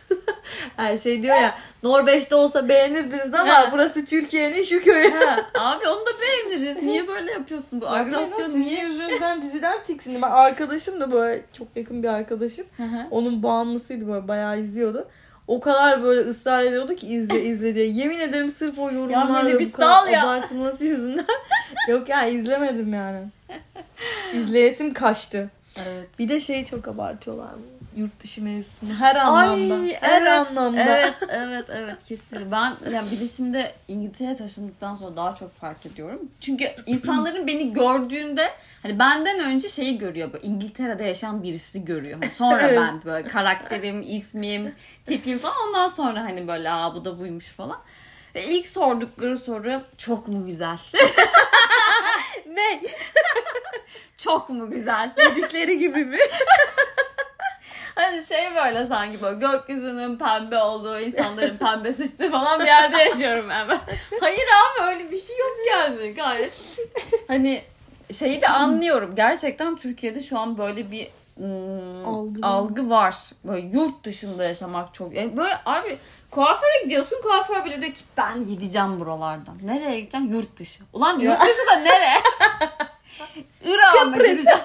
Her 0.76 0.98
şey 0.98 1.22
diyor 1.22 1.36
ya 1.36 1.54
Norveç'te 1.82 2.34
olsa 2.34 2.68
beğenirdiniz 2.68 3.34
ama 3.34 3.54
Ha. 3.54 3.68
burası 3.72 4.04
Türkiye'nin 4.04 4.62
şu 4.62 4.82
köyü. 4.82 5.10
Ha, 5.10 5.36
abi 5.58 5.88
onu 5.88 6.06
da 6.06 6.10
beğeniriz. 6.20 6.82
Niye 6.82 7.08
böyle 7.08 7.32
yapıyorsun? 7.32 7.80
Bu 7.80 7.88
agresyon 7.90 8.60
niye? 8.60 8.84
yüzünüzden 8.84 9.42
diziden 9.42 9.82
tiksindim. 9.82 10.22
Ben 10.22 10.30
arkadaşım 10.30 11.00
da 11.00 11.12
böyle 11.12 11.42
çok 11.52 11.68
yakın 11.76 12.02
bir 12.02 12.08
arkadaşım. 12.08 12.66
Hı 12.76 12.82
hı. 12.82 13.06
Onun 13.10 13.42
bağımlısıydı 13.42 14.08
böyle 14.08 14.28
bayağı 14.28 14.58
izliyordu. 14.58 15.08
O 15.52 15.60
kadar 15.60 16.02
böyle 16.02 16.20
ısrar 16.20 16.62
ediyordu 16.62 16.94
ki 16.94 17.06
izle 17.06 17.42
izle 17.42 17.74
diye. 17.74 17.86
Yemin 17.86 18.18
ederim 18.18 18.50
sırf 18.50 18.78
o 18.78 18.90
yorumlar 18.90 19.46
ve 19.46 19.58
bir 19.58 19.66
bu 19.66 19.72
kadar 19.72 20.08
ya. 20.08 20.22
abartılması 20.22 20.84
yüzünden. 20.84 21.26
Yok 21.88 22.08
ya 22.08 22.26
izlemedim 22.26 22.94
yani. 22.94 23.26
İzleyesim 24.32 24.92
kaçtı. 24.92 25.50
Evet. 25.88 26.08
Bir 26.18 26.28
de 26.28 26.40
şeyi 26.40 26.66
çok 26.66 26.88
abartıyorlar 26.88 27.50
bu 27.56 27.71
yurt 27.96 28.22
dışı 28.22 28.42
mevzusunu. 28.44 28.94
Her 28.94 29.16
anlamda. 29.16 29.74
Ay, 29.74 29.96
her 30.00 30.22
evet, 30.22 30.32
anlamda. 30.32 30.82
Evet, 30.82 31.14
evet, 31.28 31.64
evet 31.70 31.96
kesinlikle. 32.08 32.52
Ben 32.52 32.76
yani 32.92 33.10
bir 33.10 33.20
de 33.20 33.28
şimdi 33.28 33.74
İngiltere'ye 33.88 34.36
taşındıktan 34.36 34.96
sonra 34.96 35.16
daha 35.16 35.34
çok 35.34 35.52
fark 35.52 35.86
ediyorum. 35.86 36.20
Çünkü 36.40 36.64
insanların 36.86 37.46
beni 37.46 37.72
gördüğünde 37.72 38.50
hani 38.82 38.98
benden 38.98 39.40
önce 39.40 39.68
şeyi 39.68 39.98
görüyor 39.98 40.32
böyle 40.32 40.46
İngiltere'de 40.46 41.04
yaşayan 41.04 41.42
birisi 41.42 41.84
görüyor. 41.84 42.18
Hani 42.22 42.32
sonra 42.32 42.60
Evet. 42.62 42.78
ben 42.78 43.02
böyle 43.04 43.28
karakterim, 43.28 44.02
ismim, 44.02 44.74
tipim 45.06 45.38
falan 45.38 45.68
ondan 45.68 45.88
sonra 45.88 46.20
hani 46.20 46.48
böyle 46.48 46.70
aa 46.70 46.94
bu 46.94 47.04
da 47.04 47.18
buymuş 47.18 47.46
falan. 47.46 47.78
Ve 48.34 48.44
ilk 48.44 48.68
sordukları 48.68 49.38
soru 49.38 49.80
çok 49.98 50.28
mu 50.28 50.46
güzel? 50.46 50.78
Ne? 52.46 52.80
çok 54.18 54.48
mu 54.48 54.70
güzel? 54.70 55.12
Dedikleri 55.16 55.78
gibi 55.78 56.04
mi? 56.04 56.18
Hani 57.94 58.26
şey 58.26 58.54
böyle 58.56 58.86
sanki 58.86 59.22
böyle 59.22 59.38
gökyüzünün 59.38 60.16
pembe 60.18 60.58
olduğu, 60.58 61.00
insanların 61.00 61.56
pembe 61.56 61.92
sıçtığı 61.92 62.30
falan 62.30 62.60
bir 62.60 62.66
yerde 62.66 62.96
yaşıyorum 62.96 63.46
ben. 63.48 63.66
Hayır 64.20 64.38
abi 64.38 64.86
öyle 64.86 65.10
bir 65.10 65.20
şey 65.20 65.38
yok 65.38 65.56
yani 65.70 66.14
gayet. 66.14 66.60
Hani 67.28 67.62
şeyi 68.12 68.42
de 68.42 68.48
anlıyorum. 68.48 69.14
Gerçekten 69.14 69.76
Türkiye'de 69.76 70.20
şu 70.20 70.38
an 70.38 70.58
böyle 70.58 70.90
bir 70.90 71.08
ım, 71.40 72.06
Algı. 72.06 72.46
algı. 72.46 72.90
var. 72.90 73.16
Böyle 73.44 73.66
yurt 73.66 74.04
dışında 74.04 74.44
yaşamak 74.44 74.94
çok. 74.94 75.14
Yani 75.14 75.36
böyle 75.36 75.58
abi 75.66 75.98
kuaföre 76.30 76.82
gidiyorsun 76.84 77.22
kuaför 77.22 77.64
bile 77.64 77.82
diyor 77.82 77.92
ki 77.92 78.00
ben 78.16 78.46
gideceğim 78.46 79.00
buralardan. 79.00 79.54
Nereye 79.62 80.00
gideceğim? 80.00 80.32
Yurt 80.32 80.58
dışı. 80.58 80.82
Ulan 80.92 81.18
yurt 81.18 81.40
dışı 81.40 81.66
da 81.70 81.76
nereye? 81.76 82.18
Irak'a 83.64 84.04
mı 84.04 84.16
gideceğim? 84.16 84.58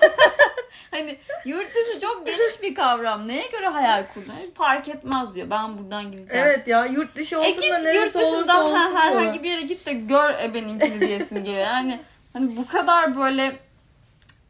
Hani 0.92 1.18
yurt 1.46 1.68
dışı 1.76 2.00
çok 2.02 2.26
geniş 2.26 2.62
bir 2.62 2.76
kavram. 2.76 3.28
Neye 3.28 3.48
göre 3.48 3.68
hayal 3.68 4.04
kurdun? 4.14 4.34
Fark 4.54 4.88
etmez 4.88 5.36
diyor. 5.36 5.50
Ben 5.50 5.78
buradan 5.78 6.12
gideceğim. 6.12 6.46
Evet 6.48 6.68
ya 6.68 6.86
yurt 6.86 7.16
dışı 7.16 7.36
E 7.36 7.38
olsun 7.38 7.52
git 7.62 7.72
da 7.72 7.78
yurt 7.78 7.84
neresi 7.86 8.18
olursa 8.18 8.38
dışından 8.38 8.66
olsun. 8.66 8.76
her- 8.96 9.12
herhangi 9.12 9.44
bir 9.44 9.50
yere 9.52 9.62
git 9.62 9.86
de 9.86 9.94
gör 9.94 10.30
ebeninkini 10.44 11.00
diyesin 11.00 11.36
geliyor. 11.44 11.62
Yani 11.66 12.00
hani 12.34 12.58
bu 12.58 12.68
kadar 12.68 13.18
böyle 13.18 13.60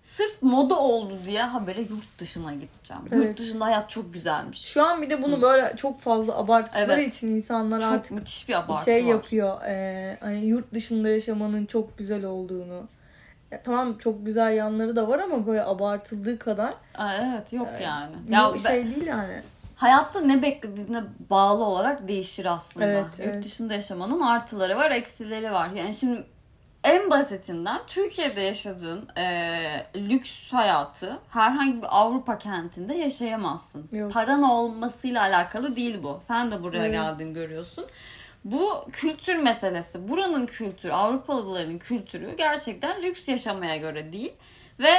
sırf 0.04 0.42
moda 0.42 0.80
oldu 0.80 1.20
diye 1.26 1.42
habere 1.44 1.82
yurt 1.82 2.20
dışına 2.20 2.54
gideceğim. 2.54 3.04
Yurt 3.12 3.14
Evet. 3.26 3.38
dışında 3.38 3.66
hayat 3.66 3.90
çok 3.90 4.14
güzelmiş. 4.14 4.62
Şu 4.62 4.84
an 4.86 5.02
bir 5.02 5.10
de 5.10 5.24
bunu 5.24 5.42
böyle 5.42 5.74
çok 5.78 6.00
fazla 6.02 6.38
abarttıkları 6.38 6.92
Evet. 7.02 7.14
için 7.16 7.28
insanlar 7.28 7.82
çok 7.82 7.92
artık 7.92 8.12
müthiş 8.12 8.50
bir 8.50 8.54
abartı 8.54 8.86
şey 8.86 9.04
var. 9.04 9.10
yapıyor. 9.10 9.62
E, 9.62 10.18
hani 10.20 10.46
yurt 10.46 10.74
dışında 10.74 11.10
yaşamanın 11.10 11.66
çok 11.66 11.98
güzel 11.98 12.26
olduğunu. 12.26 12.88
Ya 13.52 13.64
tamam 13.64 13.98
çok 13.98 14.26
güzel 14.26 14.54
yanları 14.56 14.96
da 14.96 15.08
var 15.08 15.20
ama 15.20 15.48
böyle 15.48 15.64
abartıldığı 15.66 16.40
kadar 16.40 16.74
Aa, 16.98 17.14
evet 17.14 17.54
yok 17.54 17.68
yani. 17.84 18.16
ya 18.30 18.42
Ya 18.42 18.50
bir 18.54 18.64
ben- 18.64 18.70
şey 18.70 18.86
değil 18.96 19.06
yani. 19.08 19.42
hayatta 19.76 20.22
ne 20.22 20.42
beklediğine 20.42 21.04
bağlı 21.30 21.64
olarak 21.64 22.08
değişir 22.08 22.46
aslında. 22.46 22.86
Evet, 22.86 23.06
Yurt 23.06 23.20
evet. 23.20 23.44
dışında 23.44 23.74
yaşamanın 23.74 24.22
artıları 24.22 24.78
var, 24.78 24.92
eksileri 24.92 25.52
var. 25.52 25.70
Yani 25.76 25.94
şimdi 25.94 26.24
en 26.84 27.10
basitinden 27.10 27.80
Türkiye'de 27.88 28.42
yaşadığın 28.42 29.10
e, 29.18 29.86
lüks 29.96 30.54
hayatı 30.54 31.20
herhangi 31.30 31.82
bir 31.82 31.98
Avrupa 31.98 32.38
kentinde 32.38 32.96
yaşayamazsın. 32.96 33.90
Yok. 33.92 34.12
Paran 34.12 34.44
olmasıyla 34.44 35.22
alakalı 35.22 35.76
değil 35.76 36.04
bu. 36.04 36.20
Sen 36.22 36.52
de 36.52 36.64
buraya 36.64 36.86
Evet. 36.86 36.92
geldin 36.92 37.34
görüyorsun. 37.34 37.86
Bu 38.46 38.86
kültür 38.92 39.36
meselesi. 39.36 40.08
Buranın 40.08 40.46
kültürü, 40.46 40.92
Avrupalıların 40.92 41.80
kültürü 41.80 42.36
gerçekten 42.38 43.04
lüks 43.04 43.28
yaşamaya 43.28 43.78
göre 43.78 44.14
değil. 44.14 44.34
Ve 44.80 44.94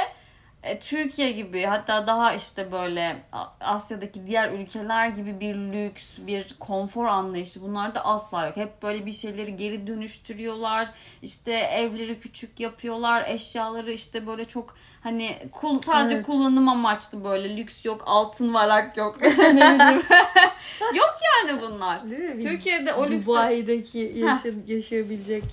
e, 0.63 0.79
Türkiye 0.79 1.31
gibi 1.31 1.63
hatta 1.65 2.07
daha 2.07 2.33
işte 2.33 2.71
böyle 2.71 3.17
Asya'daki 3.61 4.27
diğer 4.27 4.51
ülkeler 4.51 5.07
gibi 5.07 5.39
bir 5.39 5.55
lüks, 5.55 6.03
bir 6.17 6.55
konfor 6.59 7.05
anlayışı 7.05 7.61
bunlarda 7.61 8.05
asla 8.05 8.45
yok. 8.45 8.57
Hep 8.57 8.83
böyle 8.83 9.05
bir 9.05 9.13
şeyleri 9.13 9.55
geri 9.55 9.87
dönüştürüyorlar. 9.87 10.89
İşte 11.21 11.51
evleri 11.53 12.19
küçük 12.19 12.59
yapıyorlar. 12.59 13.23
Eşyaları 13.27 13.91
işte 13.91 14.27
böyle 14.27 14.45
çok 14.45 14.75
hani 15.03 15.37
kul, 15.51 15.81
sadece 15.81 16.15
Evet. 16.15 16.25
kullanım 16.25 16.69
amaçlı 16.69 17.23
böyle 17.23 17.57
lüks 17.57 17.85
yok, 17.85 18.03
altın 18.05 18.53
varak 18.53 18.97
yok. 18.97 19.17
yok 20.95 21.15
yani 21.33 21.61
bunlar. 21.61 22.11
Değil 22.11 22.35
mi? 22.35 22.41
Türkiye'de 22.43 22.93
o 22.93 23.07
lüks 23.07 23.27
Dubai'deki 23.27 23.99
yaşa- 24.15 24.49
yaşayabilecek 24.73 25.43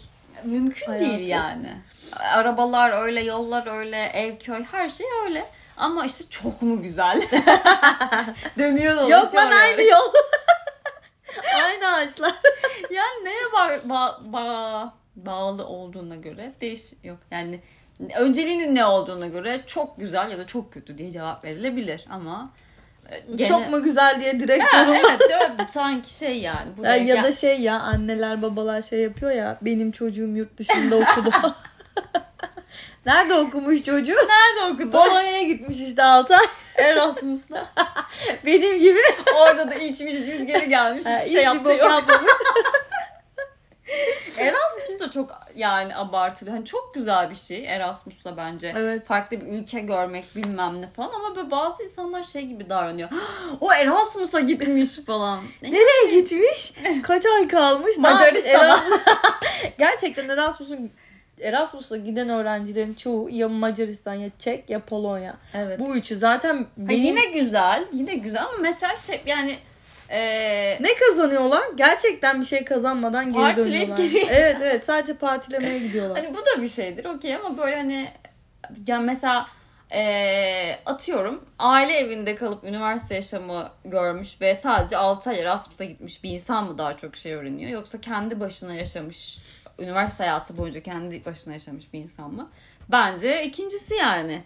mümkün 0.44 0.86
hayatı. 0.86 1.04
değil 1.04 1.28
yani. 1.28 1.72
Arabalar 2.12 3.02
öyle, 3.02 3.22
yollar 3.22 3.78
öyle, 3.78 4.02
ev 4.14 4.36
köy 4.38 4.64
her 4.64 4.88
şey 4.88 5.06
öyle. 5.24 5.44
Ama 5.76 6.06
işte 6.06 6.24
çok 6.30 6.62
mu 6.62 6.82
güzel? 6.82 7.22
Dönüyor 8.58 8.96
dolaşıyor. 8.96 9.20
Yok 9.22 9.34
lan 9.34 9.50
aynı 9.50 9.82
yol. 9.82 10.12
aynı 11.64 11.94
ağaçlar. 11.94 12.32
Yani 12.90 13.24
neye 13.24 13.42
ba- 13.42 13.80
ba- 13.88 14.30
ba- 14.32 14.90
bağlı 15.16 15.66
olduğuna 15.66 16.16
göre 16.16 16.52
değiş 16.60 16.82
yok. 17.04 17.18
Yani 17.30 17.60
önceliğinin 18.16 18.74
ne 18.74 18.84
olduğuna 18.84 19.26
göre 19.26 19.60
çok 19.66 20.00
güzel 20.00 20.30
ya 20.30 20.38
da 20.38 20.46
çok 20.46 20.72
kötü 20.72 20.98
diye 20.98 21.10
cevap 21.10 21.44
verilebilir 21.44 22.04
ama 22.10 22.50
e, 23.10 23.20
gene- 23.34 23.48
Çok 23.48 23.68
mu 23.70 23.82
güzel 23.82 24.20
diye 24.20 24.40
direkt 24.40 24.66
sorun. 24.68 24.94
evet, 24.94 25.20
evet 25.30 25.70
sanki 25.70 26.14
şey 26.14 26.38
yani. 26.38 26.68
Ya, 26.70 26.76
buraya 26.76 26.96
ya 26.96 27.22
da 27.22 27.32
şey 27.32 27.60
ya 27.60 27.80
anneler 27.80 28.42
babalar 28.42 28.82
şey 28.82 29.00
yapıyor 29.00 29.30
ya 29.32 29.58
benim 29.62 29.92
çocuğum 29.92 30.36
yurt 30.36 30.58
dışında 30.58 30.96
okudu. 30.96 31.30
Nerede 33.06 33.34
okumuş 33.34 33.82
çocuğu? 33.82 34.14
Nerede 34.14 34.74
okudun? 34.74 34.90
Polonya'ya 34.90 35.42
gitmiş 35.42 35.80
işte 35.80 36.02
6 36.02 36.34
ay. 36.34 36.46
Erasmus'la. 36.76 37.66
Benim 38.46 38.78
gibi. 38.78 39.00
Orada 39.36 39.70
da 39.70 39.74
içmiş 39.74 40.14
içmiş 40.14 40.46
geri 40.46 40.68
gelmiş. 40.68 41.04
Hiçbir 41.06 41.30
şey 41.30 41.44
yaptığı 41.44 41.72
yok. 41.72 42.04
Erasmus 44.38 45.00
da 45.00 45.10
çok 45.10 45.30
yani 45.56 45.96
abartılı. 45.96 46.50
Hani 46.50 46.64
çok 46.64 46.94
güzel 46.94 47.30
bir 47.30 47.34
şey 47.34 47.66
Erasmus'la 47.66 48.36
bence. 48.36 48.74
Evet. 48.76 49.06
Farklı 49.06 49.40
bir 49.40 49.46
ülke 49.46 49.80
görmek 49.80 50.36
bilmem 50.36 50.82
ne 50.82 50.90
falan 50.90 51.10
ama 51.14 51.36
böyle 51.36 51.50
bazı 51.50 51.82
insanlar 51.82 52.22
şey 52.22 52.42
gibi 52.46 52.70
davranıyor. 52.70 53.08
o 53.60 53.72
Erasmus'a 53.72 54.40
gitmiş 54.40 54.96
falan. 55.06 55.40
Nereye 55.62 56.20
gitmiş? 56.20 56.72
Kaç 57.02 57.26
ay 57.26 57.48
kalmış? 57.48 57.96
Yapmış? 57.98 58.44
Erasmus- 58.44 59.00
Gerçekten 59.78 60.28
Erasmus'un 60.28 60.92
Erasmus'a 61.42 61.96
giden 61.96 62.28
öğrencilerin 62.28 62.94
çoğu 62.94 63.30
ya 63.30 63.48
Macaristan 63.48 64.14
ya 64.14 64.28
Çek 64.38 64.70
ya 64.70 64.80
Polonya. 64.80 65.34
Evet. 65.54 65.80
Bu 65.80 65.96
üçü 65.96 66.16
zaten 66.16 66.56
Ha, 66.56 66.64
benim... 66.76 67.00
yine 67.04 67.24
güzel. 67.24 67.84
Yine 67.92 68.14
güzel 68.14 68.42
ama 68.42 68.58
mesela 68.60 68.96
şey 68.96 69.20
yani 69.26 69.58
eee 70.10 70.78
Ne 70.80 70.88
kazanıyorlar? 71.08 71.62
Gerçekten 71.76 72.40
bir 72.40 72.46
şey 72.46 72.64
kazanmadan 72.64 73.24
geri 73.32 73.42
Partileyip 73.42 73.96
dönüyorlar. 73.96 74.04
geri- 74.20 74.26
Evet 74.30 74.56
evet 74.62 74.84
sadece 74.84 75.14
partilemeye 75.14 75.78
gidiyorlar. 75.78 76.24
Hani 76.24 76.34
bu 76.34 76.38
da 76.38 76.62
bir 76.62 76.68
şeydir 76.68 77.04
okey 77.04 77.34
ama 77.34 77.58
böyle 77.58 77.76
hani 77.76 78.08
yani 78.86 79.04
mesela 79.04 79.46
eee, 79.92 80.78
atıyorum 80.86 81.44
aile 81.58 81.92
evinde 81.92 82.34
kalıp 82.34 82.64
üniversite 82.64 83.14
yaşamı 83.14 83.68
görmüş 83.84 84.40
ve 84.40 84.54
sadece 84.54 84.96
6 84.96 85.30
ay 85.30 85.40
Erasmus'a 85.40 85.84
gitmiş 85.84 86.24
bir 86.24 86.30
insan 86.30 86.64
mı 86.64 86.78
daha 86.78 86.96
çok 86.96 87.16
şey 87.16 87.34
öğreniyor 87.34 87.70
yoksa 87.70 88.00
kendi 88.00 88.40
başına 88.40 88.74
yaşamış 88.74 89.38
üniversite 89.78 90.24
hayatı 90.24 90.58
boyunca 90.58 90.82
kendi 90.82 91.24
başına 91.24 91.52
yaşamış 91.52 91.92
bir 91.92 91.98
insan 91.98 92.30
mı? 92.34 92.50
Bence 92.88 93.44
ikincisi 93.44 93.94
yani. 93.94 94.42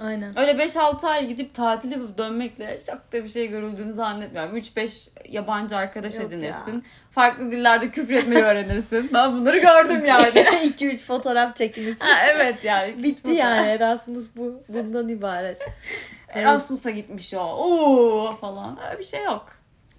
Aynen. 0.00 0.38
Öyle 0.38 0.50
5-6 0.52 1.06
ay 1.06 1.26
gidip 1.26 1.54
tatil 1.54 1.92
yapıp 1.92 2.18
dönmekle 2.18 2.78
çok 2.86 3.12
da 3.12 3.24
bir 3.24 3.28
şey 3.28 3.48
görüldüğünü 3.48 3.92
zannetmiyorum. 3.92 4.56
3-5 4.56 5.10
yabancı 5.28 5.76
arkadaş 5.76 6.14
Yok 6.14 6.24
edinirsin. 6.24 6.84
Farklı 7.10 7.52
dillerde 7.52 7.90
küfür 7.90 8.14
etmeyi 8.14 8.42
öğrenirsin. 8.44 9.10
Ben 9.14 9.36
bunları 9.36 9.58
gördüm 9.58 10.04
yani. 10.06 10.28
2-3 10.38 10.98
fotoğraf 10.98 11.56
çekilirsin. 11.56 12.00
ha, 12.04 12.26
evet 12.26 12.64
yani. 12.64 13.02
Bitti 13.02 13.30
yani 13.30 13.68
Erasmus 13.68 14.28
bu. 14.36 14.62
Bundan 14.68 15.08
ibaret. 15.08 15.58
Erasmus'a 16.28 16.90
gitmiş 16.90 17.34
o. 17.34 17.40
Oo 17.40 18.36
falan. 18.36 18.78
Öyle 18.88 18.98
bir 18.98 19.04
şey 19.04 19.24
yok. 19.24 19.46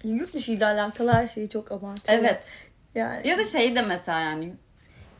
Yurt 0.03 0.33
dışı 0.33 0.51
ile 0.51 0.65
alakalı 0.65 1.11
her 1.11 1.27
şeyi 1.27 1.49
çok 1.49 1.71
abartıyor. 1.71 2.19
Evet. 2.19 2.53
Yani 2.95 3.27
Ya 3.27 3.37
da 3.37 3.43
şey 3.43 3.75
de 3.75 3.81
mesela 3.81 4.19
yani 4.19 4.53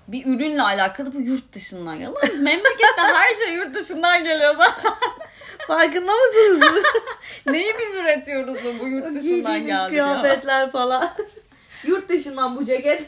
bir 0.07 0.25
ürünle 0.25 0.61
alakalı 0.61 1.13
bu 1.13 1.21
yurt 1.21 1.53
dışından 1.53 1.95
geliyor. 1.95 2.13
Lan 2.23 2.43
Memleketten 2.43 3.13
her 3.13 3.35
şey 3.35 3.53
yurt 3.53 3.75
dışından 3.75 4.23
geliyor 4.23 4.55
zaten. 4.57 4.93
farkında 5.67 6.11
mısınız? 6.11 6.83
Neyi 7.47 7.73
biz 7.79 7.95
üretiyoruz 7.95 8.55
da 8.55 8.79
bu 8.79 8.87
yurt 8.87 9.15
dışından 9.15 9.59
geldi 9.59 9.71
ya. 9.71 9.87
kıyafetler 9.87 10.71
falan. 10.71 11.09
Yurt 11.83 12.09
dışından 12.09 12.55
bu 12.55 12.65
ceket. 12.65 13.03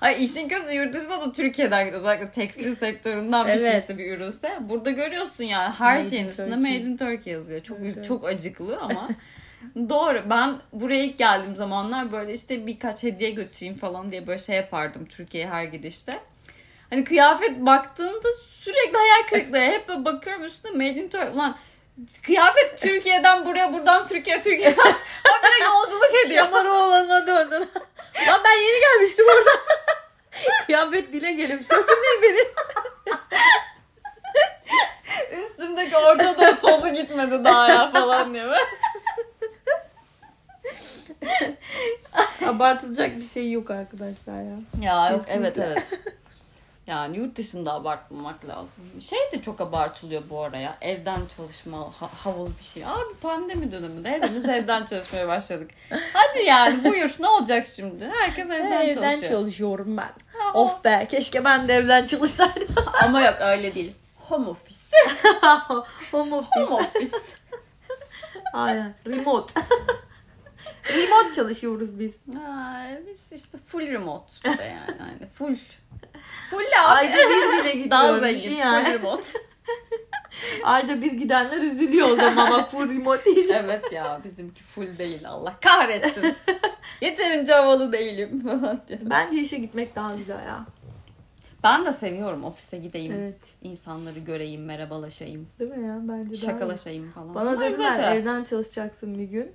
Ay 0.00 0.24
işin 0.24 0.48
kötü 0.48 0.72
yurt 0.74 0.94
dışında 0.94 1.20
da 1.20 1.32
Türkiye'den 1.32 1.84
gidiyor. 1.84 2.00
Özellikle 2.00 2.30
tekstil 2.30 2.76
sektöründen 2.76 3.44
bir 3.46 3.50
Evet. 3.50 3.72
şeyse 3.72 3.98
bir 3.98 4.16
ürünse. 4.16 4.58
Burada 4.60 4.90
görüyorsun 4.90 5.44
yani 5.44 5.72
her 5.78 5.98
Made 5.98 6.10
şeyin 6.10 6.24
in 6.24 6.28
üstünde 6.28 6.54
Turkey. 6.54 6.72
Made 6.72 6.84
in 6.84 6.96
Turkey 6.96 7.32
yazıyor. 7.32 7.60
Çok 7.62 7.78
evet. 7.80 8.04
çok 8.04 8.24
acıklı 8.24 8.78
ama 8.78 9.08
doğru. 9.88 10.22
Ben 10.30 10.58
buraya 10.72 11.04
ilk 11.04 11.18
geldiğim 11.18 11.56
zamanlar 11.56 12.12
böyle 12.12 12.32
işte 12.32 12.66
birkaç 12.66 13.02
hediye 13.02 13.30
götüreyim 13.30 13.76
falan 13.76 14.12
diye 14.12 14.26
böyle 14.26 14.38
şey 14.38 14.56
yapardım 14.56 15.06
Türkiye'ye 15.06 15.50
her 15.50 15.64
gidişte. 15.64 16.20
Hani 16.90 17.04
kıyafet 17.04 17.58
baktığında 17.58 18.28
sürekli 18.60 18.96
hayal 18.96 19.22
kırıklığı. 19.30 19.58
Hep 19.58 19.88
böyle 19.88 20.04
bakıyorum 20.04 20.44
üstüne 20.44 20.72
Made 20.72 21.00
in 21.00 21.08
Turkey. 21.08 21.28
Ulan 21.28 21.56
kıyafet 22.22 22.78
Türkiye'den 22.78 23.46
buraya 23.46 23.72
buradan 23.72 24.06
Türkiye 24.06 24.42
Türkiye'den 24.42 24.82
habire 25.24 25.64
yolculuk 25.64 26.26
ediyor. 26.26 26.44
Şamaroğlan'a 26.44 27.26
döndün. 27.26 27.68
Lan 28.26 28.40
ben 28.44 28.62
yeni 28.62 28.80
gelmiştim 28.80 29.26
orada. 29.38 29.50
Kıyafet 30.66 31.12
dile 31.12 31.32
gelmiş. 31.32 31.66
Götürmeyin 31.68 32.22
beni. 32.22 32.40
Üstümdeki 35.42 35.96
Orta 35.96 36.36
Doğu 36.36 36.58
tozu 36.58 36.88
gitmedi 36.88 37.44
daha 37.44 37.68
ya 37.68 37.90
falan 37.90 38.34
diye. 38.34 38.46
Abartılacak 42.46 43.16
bir 43.18 43.24
şey 43.24 43.52
yok 43.52 43.70
arkadaşlar 43.70 44.42
ya. 44.42 44.56
Ya 44.80 45.10
yok, 45.10 45.24
evet 45.28 45.58
evet. 45.58 45.84
Yani 46.86 47.16
yurt 47.16 47.36
dışında 47.36 47.72
abartmamak 47.72 48.44
lazım. 48.48 48.84
Şey 49.00 49.18
de 49.32 49.42
çok 49.42 49.60
abartılıyor 49.60 50.22
bu 50.30 50.42
araya. 50.42 50.76
Evden 50.80 51.20
çalışma 51.36 51.78
ha- 51.78 52.10
havalı 52.24 52.50
bir 52.60 52.64
şey. 52.64 52.84
Abi 52.86 53.14
pandemi 53.22 53.72
döneminde 53.72 54.10
hepimiz 54.10 54.44
evden 54.48 54.84
çalışmaya 54.84 55.28
başladık. 55.28 55.70
Hadi 56.12 56.44
yani 56.46 56.84
buyur 56.84 57.10
ne 57.20 57.28
olacak 57.28 57.66
şimdi? 57.66 58.10
Herkes 58.14 58.46
evden, 58.46 58.72
evden 58.72 58.94
çalışıyor. 58.94 59.32
çalışıyorum 59.32 59.96
ben. 59.96 60.10
Ha, 60.38 60.52
Of 60.54 60.84
be 60.84 61.06
keşke 61.10 61.44
ben 61.44 61.68
de 61.68 61.74
evden 61.74 62.06
çalışsaydım. 62.06 62.68
Ama 63.02 63.20
yok 63.20 63.36
öyle 63.40 63.74
değil. 63.74 63.92
Home 64.16 64.48
office. 64.48 64.78
Home 66.10 66.34
office. 66.34 66.60
Home 66.60 66.74
office. 66.74 67.16
Aynen. 68.52 68.94
Remote. 69.06 69.60
Remote 70.88 71.32
çalışıyoruz 71.32 71.98
biz. 71.98 72.14
Ha, 72.36 72.86
biz 73.06 73.32
işte 73.32 73.58
full 73.66 73.80
remote. 73.86 74.32
yani. 74.44 74.60
yani 75.00 75.26
full. 75.34 75.56
Full 76.50 76.58
abi. 76.80 76.86
Ayda 76.86 77.16
bir 77.16 77.64
bile 77.74 77.90
Daha 77.90 78.18
gidiyorum. 78.18 78.40
zengin. 78.40 78.56
Yani. 78.56 78.84
Full 78.84 78.92
remote. 78.94 79.24
Ayda 80.64 81.02
bir 81.02 81.12
gidenler 81.12 81.58
üzülüyor 81.62 82.08
o 82.10 82.16
zaman 82.16 82.46
ama 82.50 82.64
full 82.66 82.88
remote 82.88 83.24
diyeceğim. 83.24 83.64
evet 83.64 83.92
ya 83.92 84.20
bizimki 84.24 84.62
full 84.62 84.98
değil 84.98 85.28
Allah 85.28 85.56
kahretsin. 85.60 86.34
Yeterince 87.00 87.52
havalı 87.52 87.92
değilim 87.92 88.40
falan 88.44 88.80
diye. 88.88 88.98
Bence 89.02 89.38
işe 89.40 89.58
gitmek 89.58 89.96
daha 89.96 90.14
güzel 90.14 90.46
ya. 90.46 90.66
Ben 91.62 91.84
de 91.84 91.92
seviyorum 91.92 92.44
ofise 92.44 92.78
gideyim. 92.78 93.12
Evet. 93.12 93.40
insanları 93.62 94.18
göreyim, 94.18 94.64
merhabalaşayım, 94.64 95.48
Değil 95.60 95.70
mi 95.70 95.86
ya? 95.88 95.98
Bence 96.02 96.30
daha 96.30 96.52
şakalaşayım 96.52 97.10
falan. 97.10 97.34
Bana 97.34 97.60
dediler 97.60 98.16
evden 98.16 98.44
çalışacaksın 98.44 99.18
bir 99.18 99.24
gün. 99.24 99.52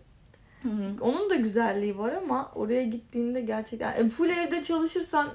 Hı 0.64 0.70
hı. 0.70 0.94
Onun 1.02 1.30
da 1.30 1.36
güzelliği 1.36 1.98
var 1.98 2.14
ama 2.14 2.52
oraya 2.56 2.84
gittiğinde 2.84 3.42
gerçekten 3.42 3.94
e, 3.94 4.10
full 4.10 4.30
evde 4.30 4.64
çalışırsan 4.64 5.30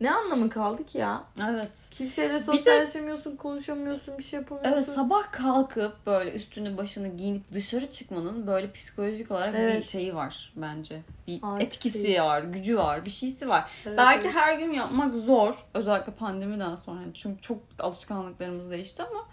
ne 0.00 0.10
anlamı 0.14 0.50
kaldı 0.50 0.86
ki 0.86 0.98
ya? 0.98 1.24
Evet. 1.50 1.70
Kimseyle 1.90 2.40
sosyalleşemiyorsun, 2.40 3.36
konuşamıyorsun, 3.36 4.18
bir 4.18 4.22
şey 4.22 4.40
yapamıyorsun. 4.40 4.72
Evet 4.76 4.86
sabah 4.88 5.32
kalkıp 5.32 6.06
böyle 6.06 6.32
üstünü 6.32 6.76
başını 6.76 7.08
giyinip 7.08 7.52
dışarı 7.52 7.90
çıkmanın 7.90 8.46
böyle 8.46 8.72
psikolojik 8.72 9.30
olarak 9.30 9.54
bir 9.54 9.58
Evet. 9.58 9.84
şeyi 9.84 10.14
var 10.14 10.52
bence. 10.56 11.00
Bir 11.26 11.38
Artısı. 11.42 11.62
etkisi 11.66 12.22
var, 12.22 12.42
gücü 12.42 12.78
var, 12.78 13.04
bir 13.04 13.10
şeysi 13.10 13.48
var. 13.48 13.70
Evet, 13.86 13.98
Belki 13.98 14.26
evet. 14.26 14.36
her 14.36 14.58
gün 14.58 14.72
yapmak 14.72 15.16
zor. 15.16 15.66
Özellikle 15.74 16.12
pandemiden 16.12 16.74
sonra. 16.74 17.00
Yani 17.00 17.14
Çünkü 17.14 17.40
çok 17.40 17.58
alışkanlıklarımız 17.78 18.70
değişti 18.70 19.02
ama 19.02 19.26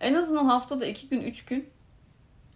en 0.00 0.14
azından 0.14 0.44
haftada 0.44 0.86
iki 0.86 1.08
gün, 1.08 1.20
üç 1.20 1.44
gün 1.44 1.68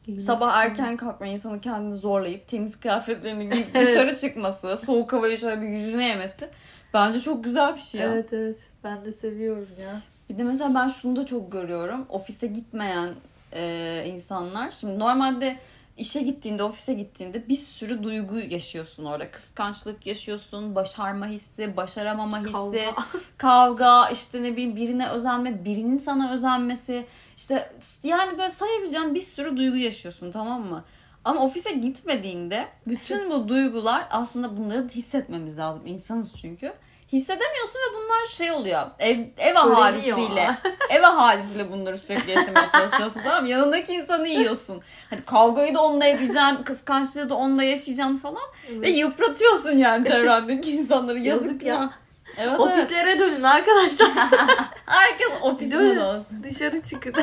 İyi. 0.08 0.20
sabah 0.20 0.56
erken 0.56 0.96
kalkma 0.96 1.26
insanı 1.26 1.60
kendini 1.60 1.96
zorlayıp 1.96 2.48
temiz 2.48 2.80
kıyafetlerini 2.80 3.50
giyip 3.50 3.74
dışarı 3.80 4.16
çıkması, 4.16 4.76
soğuk 4.76 5.12
havayı 5.12 5.38
şöyle 5.38 5.62
bir 5.62 5.68
yüzüne 5.68 6.08
yemesi 6.08 6.48
bence 6.94 7.20
çok 7.20 7.44
güzel 7.44 7.74
bir 7.74 7.80
şey 7.80 8.00
ya. 8.00 8.06
Evet 8.06 8.32
evet. 8.32 8.58
Ben 8.84 9.04
de 9.04 9.12
seviyorum 9.12 9.68
ya. 9.82 10.00
Bir 10.30 10.38
de 10.38 10.44
mesela 10.44 10.74
ben 10.74 10.88
şunu 10.88 11.16
da 11.16 11.26
çok 11.26 11.52
görüyorum. 11.52 12.06
Ofise 12.08 12.46
gitmeyen 12.46 13.14
e, 13.52 14.04
insanlar. 14.06 14.70
Şimdi 14.70 14.98
normalde 14.98 15.56
işe 15.98 16.22
gittiğinde, 16.22 16.62
ofise 16.62 16.94
gittiğinde 16.94 17.48
bir 17.48 17.56
sürü 17.56 18.02
duygu 18.02 18.38
yaşıyorsun 18.38 19.04
orada. 19.04 19.30
Kıskançlık 19.30 20.06
yaşıyorsun, 20.06 20.74
başarma 20.74 21.26
hissi, 21.26 21.76
başaramama 21.76 22.40
hissi, 22.40 22.52
Kavga. 22.52 22.94
kavga, 23.36 24.08
işte 24.08 24.42
ne 24.42 24.52
bileyim 24.52 24.76
birine 24.76 25.08
özenme, 25.08 25.64
birinin 25.64 25.98
sana 25.98 26.32
özenmesi. 26.32 27.06
İşte 27.36 27.72
yani 28.02 28.38
böyle 28.38 28.50
sayabileceğin 28.50 29.14
bir 29.14 29.22
sürü 29.22 29.56
duygu 29.56 29.76
yaşıyorsun 29.76 30.32
tamam 30.32 30.66
mı? 30.66 30.84
Ama 31.24 31.44
ofise 31.44 31.72
gitmediğinde 31.72 32.68
bütün 32.86 33.30
bu 33.30 33.48
duygular 33.48 34.06
aslında 34.10 34.56
bunları 34.56 34.88
hissetmemiz 34.88 35.58
lazım. 35.58 35.86
İnsanız 35.86 36.34
çünkü. 36.34 36.72
Hissedemiyorsun 37.12 37.74
ve 37.74 37.96
bunlar 37.96 38.26
şey 38.26 38.50
oluyor. 38.50 38.86
Ev, 38.98 39.18
ev 39.38 39.56
ahalisiyle. 39.56 40.50
ev 40.90 41.02
ahalisiyle 41.02 41.72
bunları 41.72 41.98
sürekli 41.98 42.30
yaşamaya 42.30 42.70
çalışıyorsun 42.70 43.20
tamam 43.24 43.42
mı? 43.42 43.48
Yanındaki 43.48 43.92
insanı 43.92 44.28
yiyorsun. 44.28 44.82
Hani 45.10 45.22
kavgayı 45.22 45.74
da 45.74 45.84
onunla 45.84 46.06
edeceksin, 46.06 46.56
kıskançlığı 46.64 47.30
da 47.30 47.34
onunla 47.34 47.64
yaşayacaksın 47.64 48.16
falan. 48.16 48.42
Ve 48.70 48.90
yıpratıyorsun 48.90 49.72
yani 49.72 50.06
çevrendeki 50.06 50.70
insanları. 50.70 51.18
Yazık, 51.18 51.46
Yazık 51.46 51.62
ya. 51.62 51.74
ya. 51.74 51.90
Evet, 52.38 52.48
evet. 52.48 52.60
Ofislere 52.60 53.18
dönün 53.18 53.42
arkadaşlar. 53.42 54.08
Herkes 54.86 55.28
ofisinde 55.42 55.78
Dönün. 55.78 56.00
olsun. 56.00 56.42
Dışarı 56.44 56.82
çıkın. 56.82 57.14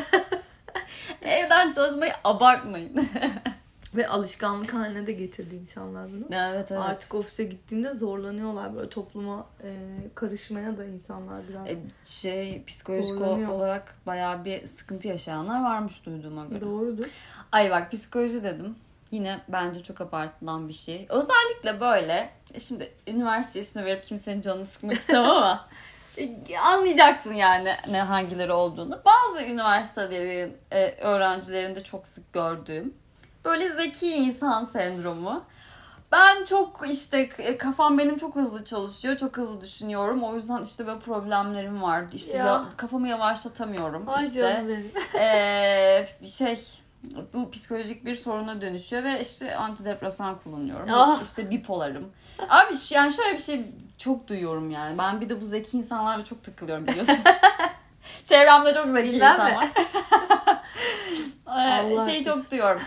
Evden 1.22 1.72
çalışmayı 1.72 2.12
abartmayın. 2.24 2.92
Ve 3.96 4.08
alışkanlık 4.08 4.74
haline 4.74 5.06
de 5.06 5.12
getirdi 5.12 5.54
insanlar 5.54 6.12
bunu. 6.12 6.24
evet 6.30 6.70
evet. 6.72 6.82
Artık 6.82 7.14
ofise 7.14 7.44
gittiğinde 7.44 7.92
zorlanıyorlar 7.92 8.76
böyle 8.76 8.88
topluma 8.88 9.46
e, 9.62 9.76
karışmaya 10.14 10.76
da 10.76 10.84
insanlar 10.84 11.48
biraz. 11.48 11.68
E, 11.68 11.76
şey 12.04 12.64
psikolojik 12.64 13.18
Zorlanıyor. 13.18 13.50
olarak 13.50 13.94
bayağı 14.06 14.44
bir 14.44 14.66
sıkıntı 14.66 15.08
yaşayanlar 15.08 15.62
varmış 15.62 16.06
duyduğuma 16.06 16.46
göre. 16.46 16.60
Doğrudur. 16.60 17.04
Ay 17.52 17.70
bak 17.70 17.92
psikoloji 17.92 18.44
dedim. 18.44 18.76
Yine 19.10 19.40
bence 19.48 19.82
çok 19.82 20.00
abartılan 20.00 20.68
bir 20.68 20.74
şey. 20.74 21.06
Özellikle 21.08 21.80
böyle 21.80 22.30
e, 22.54 22.60
şimdi 22.60 22.92
üniversite 23.06 23.60
ismi 23.60 23.84
verip 23.84 24.04
kimsenin 24.04 24.40
canını 24.40 24.66
sıkmak 24.66 24.96
istemem 24.96 25.24
ama 25.24 25.68
e, 26.18 26.58
anlayacaksın 26.58 27.32
yani 27.32 27.76
ne 27.90 28.02
hangileri 28.02 28.52
olduğunu. 28.52 29.02
Bazı 29.04 29.44
üniversitelerin 29.44 30.56
e, 30.70 30.90
öğrencilerinde 30.90 31.82
çok 31.82 32.06
sık 32.06 32.32
gördüğüm 32.32 32.94
böyle 33.46 33.70
zeki 33.70 34.10
insan 34.10 34.64
sendromu. 34.64 35.44
Ben 36.12 36.44
çok 36.44 36.84
işte 36.90 37.28
e, 37.38 37.58
kafam 37.58 37.98
benim 37.98 38.18
çok 38.18 38.34
hızlı 38.36 38.64
çalışıyor, 38.64 39.16
çok 39.16 39.36
hızlı 39.36 39.60
düşünüyorum. 39.60 40.22
O 40.22 40.34
yüzden 40.34 40.62
işte 40.62 40.86
böyle 40.86 40.98
problemlerim 40.98 41.82
var. 41.82 42.04
İşte 42.12 42.36
Ya. 42.36 42.64
kafamı 42.76 43.08
yavaşlatamıyorum. 43.08 44.08
Ay 44.08 44.26
işte 44.26 44.40
canım 44.40 44.68
benim. 44.68 44.90
ee, 45.20 46.08
şey 46.26 46.60
bu 47.34 47.50
psikolojik 47.50 48.04
bir 48.04 48.14
soruna 48.14 48.60
dönüşüyor 48.60 49.04
ve 49.04 49.20
işte 49.20 49.56
antidepresan 49.56 50.38
kullanıyorum. 50.44 50.88
Ah. 50.92 51.22
İşte 51.22 51.50
bipolarım. 51.50 52.12
Abi 52.48 52.74
yani 52.90 53.12
şöyle 53.12 53.34
bir 53.36 53.42
şey 53.42 53.60
çok 53.98 54.28
duyuyorum 54.28 54.70
yani. 54.70 54.98
Ben 54.98 55.20
bir 55.20 55.28
de 55.28 55.40
bu 55.40 55.46
zeki 55.46 55.78
insanlarla 55.78 56.24
çok 56.24 56.44
takılıyorum 56.44 56.86
biliyorsun. 56.86 57.16
Çevremde 58.24 58.74
çok 58.74 58.90
zeki 58.90 59.12
Bilmem 59.12 59.32
insan 59.32 59.50
mi? 59.50 59.56
var. 59.56 59.68
Ee, 61.46 61.50
Allah 61.50 62.10
şeyi 62.10 62.24
çok 62.24 62.50
duyuyorum. 62.50 62.82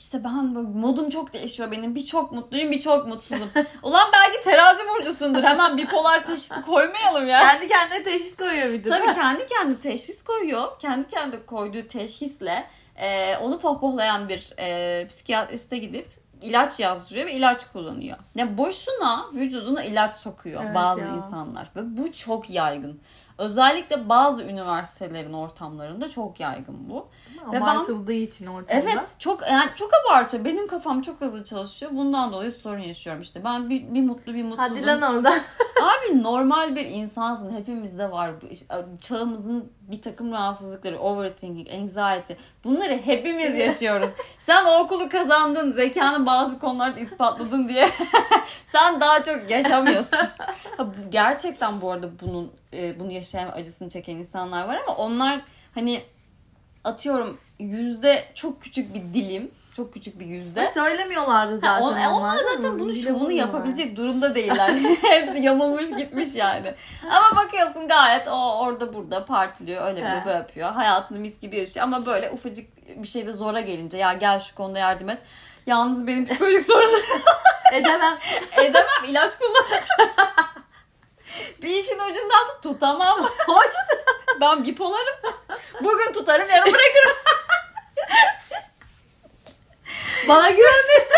İşte 0.00 0.24
ben 0.24 0.54
böyle 0.54 0.68
modum 0.68 1.10
çok 1.10 1.32
değişiyor 1.32 1.70
benim. 1.70 1.94
Bir 1.94 2.04
çok 2.04 2.32
mutluyum, 2.32 2.70
bir 2.70 2.80
çok 2.80 3.06
mutsuzum. 3.06 3.50
Ulan 3.82 4.08
belki 4.12 4.44
terazi 4.44 4.80
burcusundur. 4.88 5.42
Hemen 5.42 5.76
bipolar 5.76 6.24
teşhisi 6.26 6.62
koymayalım 6.62 7.26
ya. 7.26 7.40
Kendi 7.40 7.68
kendine 7.68 8.02
teşhis 8.02 8.36
koyuyor 8.36 8.72
bir 8.72 8.84
de. 8.84 8.88
Tabii 8.88 9.14
kendi 9.14 9.46
kendine 9.46 9.76
teşhis 9.76 10.24
koyuyor. 10.24 10.78
Kendi 10.78 11.08
kendine 11.08 11.46
koyduğu 11.46 11.86
teşhisle 11.88 12.66
e, 12.96 13.36
onu 13.36 13.58
pohpohlayan 13.58 14.28
bir 14.28 14.52
e, 14.58 15.06
psikiyatriste 15.06 15.78
gidip 15.78 16.06
ilaç 16.42 16.80
yazdırıyor 16.80 17.26
ve 17.26 17.32
ilaç 17.32 17.72
kullanıyor. 17.72 18.16
Ya 18.34 18.58
boşuna 18.58 19.26
vücuduna 19.32 19.84
ilaç 19.84 20.16
sokuyor 20.16 20.62
Evet 20.64 20.74
bazı 20.74 21.00
ya. 21.00 21.08
insanlar 21.16 21.70
ve 21.76 21.96
bu 21.98 22.12
çok 22.12 22.50
yaygın. 22.50 23.00
Özellikle 23.40 24.08
bazı 24.08 24.42
üniversitelerin 24.42 25.32
ortamlarında 25.32 26.08
çok 26.08 26.40
yaygın 26.40 26.90
bu. 26.90 27.06
Ve 27.48 27.52
ben- 27.52 27.60
Abartıldığı 27.60 28.12
için 28.12 28.46
ortamda. 28.46 28.72
Evet 28.72 29.16
çok 29.18 29.42
yani 29.50 29.70
çok 29.74 29.90
abartıyor. 29.94 30.44
Benim 30.44 30.66
kafam 30.68 31.00
çok 31.00 31.20
hızlı 31.20 31.44
çalışıyor. 31.44 31.92
Bundan 31.94 32.32
dolayı 32.32 32.52
sorun 32.52 32.78
yaşıyorum 32.78 33.22
işte. 33.22 33.44
Ben 33.44 33.70
bir, 33.70 33.94
bir 33.94 34.02
mutlu 34.02 34.34
bir 34.34 34.44
mutsuzum. 34.44 34.76
Hadi 34.76 34.86
lan 34.86 35.02
oradan. 35.02 35.32
Abi 35.82 36.22
normal 36.22 36.76
bir 36.76 36.84
insansın. 36.84 37.50
Hepimizde 37.56 38.10
var. 38.10 38.30
Çağımızın 39.00 39.72
bir 39.80 40.02
takım 40.02 40.32
rahatsızlıkları, 40.32 40.98
overthinking, 40.98 41.68
anxiety. 41.82 42.32
Bunları 42.64 42.96
hepimiz 43.04 43.54
yaşıyoruz. 43.56 44.10
Sen 44.38 44.64
o 44.64 44.78
okulu 44.78 45.08
kazandın, 45.08 45.72
zekanı 45.72 46.26
bazı 46.26 46.58
konularda 46.58 47.00
ispatladın 47.00 47.68
diye 47.68 47.88
sen 48.66 49.00
daha 49.00 49.22
çok 49.22 49.50
yaşamıyorsun. 49.50 50.18
Ha, 50.76 50.86
bu- 50.86 51.10
gerçekten 51.10 51.80
bu 51.80 51.90
arada 51.92 52.08
bunun 52.22 52.52
e, 52.72 53.00
bunu 53.00 53.12
yaşayan, 53.12 53.52
acısını 53.52 53.88
çeken 53.88 54.16
insanlar 54.16 54.68
var 54.68 54.76
ama 54.86 54.96
onlar 54.96 55.42
hani 55.74 56.02
atıyorum 56.84 57.38
yüzde 57.58 58.24
çok 58.34 58.62
küçük 58.62 58.94
bir 58.94 59.00
dilim, 59.14 59.50
çok 59.76 59.92
küçük 59.94 60.20
bir 60.20 60.26
yüzde. 60.26 60.70
Söylemiyorlardı 60.70 61.58
zaten. 61.58 61.82
Ha, 61.82 61.88
on- 61.88 61.96
e, 61.96 62.08
onlar 62.08 62.38
değil 62.38 62.48
zaten 62.56 62.78
Bile 62.78 62.94
şovunu 62.94 63.32
yapabilecek 63.32 63.96
durumda 63.96 64.34
değiller. 64.34 64.70
Hepsi 65.02 65.38
yamulmuş 65.38 65.90
gitmiş 65.96 66.34
yani. 66.34 66.74
Ama 67.10 67.36
bakıyorsun 67.44 67.88
gayet 67.88 68.28
o 68.28 68.58
orada 68.58 68.94
burada 68.94 69.24
partiliyor 69.24 69.86
öyle 69.86 70.00
bir 70.04 70.24
böyle 70.26 70.36
yapıyor. 70.38 70.72
Hayatını 70.72 71.18
mis 71.18 71.40
gibi 71.40 71.58
yaşıyor 71.58 71.84
ama 71.84 72.06
böyle 72.06 72.30
ufacık 72.30 72.66
bir 73.02 73.08
şeyde 73.08 73.32
zora 73.32 73.60
gelince 73.60 73.98
ya 73.98 74.12
gel 74.12 74.40
şu 74.40 74.54
konuda 74.54 74.78
yardım 74.78 75.08
et. 75.08 75.18
Yalnız 75.66 76.06
benim 76.06 76.24
psikolojik 76.24 76.64
sorunum 76.64 77.00
Edemem. 77.72 78.18
edemem 78.56 79.04
ilaç 79.08 79.32
kullan. 79.38 79.64
bir 81.62 81.68
işin 81.68 81.98
ucundan 81.98 82.46
tut 82.46 82.62
tutamam. 82.62 83.22
Hoş. 83.46 83.74
Ben 84.40 84.64
bipolarım. 84.64 85.16
Bugün 85.80 86.12
tutarım 86.12 86.50
yarın 86.50 86.72
bırakırım. 86.72 87.16
Bana 90.28 90.50
güvenme. 90.50 91.10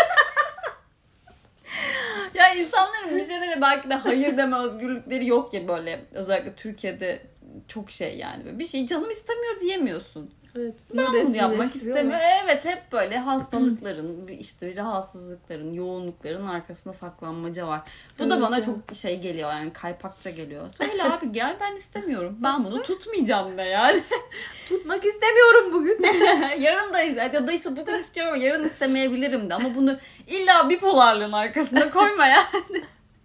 Ya 2.33 2.53
insanların 2.53 3.17
bir 3.17 3.25
şeylere 3.25 3.61
belki 3.61 3.89
de 3.89 3.95
hayır 3.95 4.37
deme 4.37 4.57
özgürlükleri 4.57 5.27
yok 5.27 5.53
ya 5.53 5.67
böyle. 5.67 6.05
Özellikle 6.13 6.55
Türkiye'de 6.55 7.21
çok 7.67 7.91
şey 7.91 8.17
yani. 8.17 8.59
Bir 8.59 8.65
şey 8.65 8.85
canım 8.85 9.11
istemiyor 9.11 9.59
diyemiyorsun. 9.59 10.33
Evet. 10.55 10.73
Ben 10.93 11.33
yapmak 11.33 11.75
istemiyorum. 11.75 12.25
Evet 12.43 12.65
hep 12.65 12.91
böyle 12.91 13.17
hastalıkların, 13.17 14.27
işte 14.39 14.75
rahatsızlıkların, 14.75 15.73
yoğunlukların 15.73 16.47
arkasında 16.47 16.93
saklanmaca 16.93 17.67
var. 17.67 17.81
Bu 18.19 18.29
da 18.29 18.41
bana 18.41 18.55
evet. 18.55 18.65
çok 18.65 18.95
şey 18.95 19.19
geliyor 19.19 19.53
yani 19.53 19.73
kaypakça 19.73 20.29
geliyor. 20.29 20.69
Söyle 20.69 21.03
abi 21.03 21.31
gel 21.31 21.57
ben 21.61 21.75
istemiyorum. 21.75 22.37
Ben 22.43 22.65
bunu 22.65 22.83
tutmayacağım 22.83 23.57
da 23.57 23.63
yani. 23.63 24.03
Tutmak 24.69 25.05
istemiyorum 25.05 25.73
bugün. 25.73 26.03
yarın 26.59 26.93
da 26.93 26.99
ya 26.99 27.47
da 27.47 27.51
işte 27.51 27.77
bugün 27.77 27.97
istiyorum 27.97 28.33
ama 28.33 28.43
yarın 28.43 28.63
istemeyebilirim 28.63 29.49
de 29.49 29.53
ama 29.53 29.75
bunu 29.75 29.97
illa 30.27 30.69
bipolarlığın 30.69 31.31
arkasında 31.31 31.91
koyma 31.91 32.27
yani. 32.27 32.83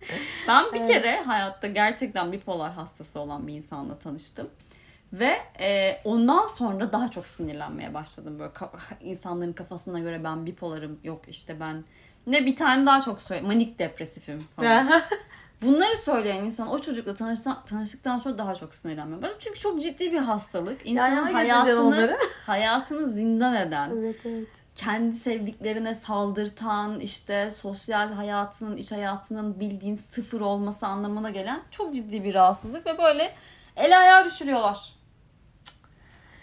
Ben 0.48 0.72
bir 0.72 0.78
Evet. 0.78 0.88
kere 0.88 1.22
hayatta 1.22 1.66
gerçekten 1.66 2.32
bipolar 2.32 2.72
hastası 2.72 3.20
olan 3.20 3.46
bir 3.46 3.54
insanla 3.54 3.98
tanıştım. 3.98 4.50
Ve 5.12 5.38
e, 5.60 6.00
ondan 6.04 6.46
sonra 6.46 6.92
daha 6.92 7.10
çok 7.10 7.28
sinirlenmeye 7.28 7.94
başladım. 7.94 8.38
Böyle 8.38 8.52
ka- 8.52 8.68
insanların 9.00 9.52
kafasına 9.52 9.98
göre 10.00 10.24
ben 10.24 10.46
bipolarım 10.46 10.98
yok 11.04 11.20
işte 11.28 11.60
ben 11.60 11.84
ne 12.26 12.46
bir 12.46 12.56
tane 12.56 12.86
daha 12.86 13.00
çok 13.00 13.22
söyle 13.22 13.42
manik 13.42 13.78
depresifim 13.78 14.46
falan. 14.56 14.68
Bunları 15.62 15.96
söyleyen 15.96 16.44
insan 16.44 16.68
o 16.68 16.78
çocukla 16.78 17.14
tanıştıktan, 17.14 17.64
tanıştıktan 17.64 18.18
sonra 18.18 18.38
daha 18.38 18.54
çok 18.54 18.74
sinirlenmeye 18.74 19.22
başladı. 19.22 19.38
Çünkü 19.40 19.58
çok 19.58 19.82
ciddi 19.82 20.12
bir 20.12 20.18
hastalık. 20.18 20.86
İnsanın 20.86 21.26
getireceğim 21.26 21.56
hayatını, 21.56 22.18
hayatını 22.46 23.10
zindan 23.10 23.56
eden, 23.56 23.90
evet 23.90 24.16
evet. 24.26 24.48
kendi 24.74 25.16
sevdiklerine 25.16 25.94
saldırtan, 25.94 27.00
işte 27.00 27.50
sosyal 27.50 28.12
hayatının, 28.12 28.76
iş 28.76 28.92
hayatının 28.92 29.60
bildiğin 29.60 29.96
sıfır 29.96 30.40
olması 30.40 30.86
anlamına 30.86 31.30
gelen 31.30 31.60
çok 31.70 31.94
ciddi 31.94 32.24
bir 32.24 32.34
rahatsızlık 32.34 32.86
ve 32.86 32.98
böyle 32.98 33.34
el 33.76 33.98
ayağa 34.00 34.24
düşürüyorlar. 34.24 34.97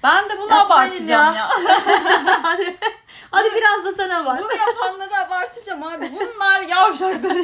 Ben 0.06 0.30
de 0.30 0.42
bunu 0.42 0.50
Yapmayın 0.50 0.92
abartacağım 0.92 1.36
ya. 1.36 1.50
hadi, 2.44 2.78
hadi 3.32 3.48
biraz 3.56 3.86
da 3.86 4.04
sen 4.04 4.10
abart. 4.10 4.44
bunu 4.44 4.54
yapanları 4.54 5.18
abartacağım 5.18 5.84
abi. 5.84 6.12
Bunlar 6.12 6.62
yavşaktır. 6.62 7.32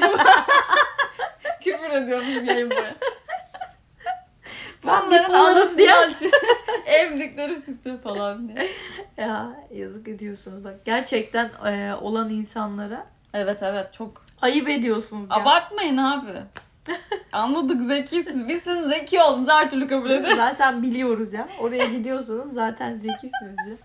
Küfür 1.63 1.89
ediyorum 1.89 2.25
bir 2.27 2.41
yayın 2.41 2.71
boyu. 2.71 2.81
Ben 4.87 5.05
Bunların 5.07 5.33
anası 5.33 5.77
diye. 5.77 5.93
Emdikleri 6.85 7.61
sütü 7.61 8.01
falan 8.01 8.47
diye. 8.47 8.71
Ya 9.17 9.47
yazık 9.71 10.07
ediyorsunuz 10.07 10.63
bak. 10.63 10.85
Gerçekten 10.85 11.51
e, 11.65 11.95
olan 12.01 12.29
insanlara 12.29 13.05
Evet 13.33 13.63
evet 13.63 13.93
çok 13.93 14.25
ayıp 14.41 14.69
ediyorsunuz 14.69 15.29
ya. 15.29 15.35
Abartmayın 15.35 15.97
abi. 15.97 16.43
Anladık 17.31 17.81
zekisiniz. 17.81 18.47
Biz 18.47 18.63
sizin 18.63 18.89
zeki 18.89 19.21
olduğunuzu 19.21 19.51
her 19.51 19.69
türlü 19.69 19.87
kabul 19.87 20.09
ederiz. 20.09 20.37
Zaten 20.37 20.83
biliyoruz 20.83 21.33
ya. 21.33 21.47
Oraya 21.59 21.85
gidiyorsanız 21.85 22.53
zaten 22.53 22.95
zekisiniz 22.95 23.67
ya. 23.69 23.75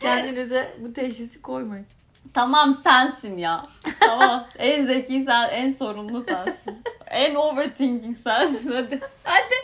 Kendinize 0.00 0.74
bu 0.80 0.92
teşhisi 0.92 1.42
koymayın. 1.42 1.86
Tamam 2.34 2.78
sensin 2.84 3.38
ya. 3.38 3.62
Tamam. 4.00 4.46
en 4.58 4.86
zeki 4.86 5.24
sen, 5.24 5.48
en 5.48 5.70
sorumlu 5.70 6.22
sensin. 6.22 6.82
En 7.06 7.34
overthinking 7.34 8.16
sensin. 8.24 8.72
Hadi. 8.72 9.00
Hadi. 9.24 9.54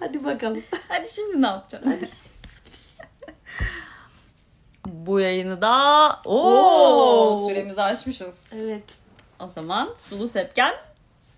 Hadi 0.00 0.24
bakalım. 0.24 0.62
Hadi 0.88 1.08
şimdi 1.10 1.42
ne 1.42 1.46
yapacaksın? 1.46 1.96
Bu 4.86 5.20
yayını 5.20 5.62
da 5.62 6.08
Oo, 6.24 6.50
Oo. 7.44 7.48
süremizi 7.48 7.82
aşmışız. 7.82 8.50
Evet. 8.52 8.84
O 9.40 9.48
zaman 9.48 9.88
Sulu 9.96 10.28
Sepken 10.28 10.74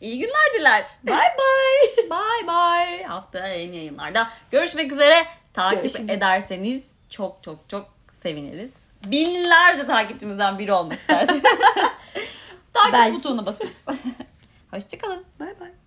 iyi 0.03 0.19
günler 0.19 0.53
diler. 0.55 0.87
Bye 1.05 1.15
bye. 1.15 2.11
Bye 2.11 2.47
bye. 2.47 3.05
Haftaya 3.07 3.55
yeni 3.55 3.77
yayınlarda 3.77 4.31
görüşmek 4.51 4.93
üzere. 4.93 5.27
Takip 5.55 5.83
Görüşürüz. 5.83 6.11
ederseniz 6.11 6.83
çok 7.11 7.43
çok 7.43 7.69
çok 7.69 7.87
seviniriz. 8.23 8.77
Binlerce 9.07 9.87
takipçimizden 9.87 10.59
biri 10.59 10.73
olmak 10.73 10.99
isterseniz. 10.99 11.43
Takip 12.73 12.93
Belki. 12.93 13.15
butonuna 13.15 13.47
basınız. 13.47 13.85
Hoşçakalın. 14.71 15.25
Bye 15.41 15.61
bye. 15.61 15.82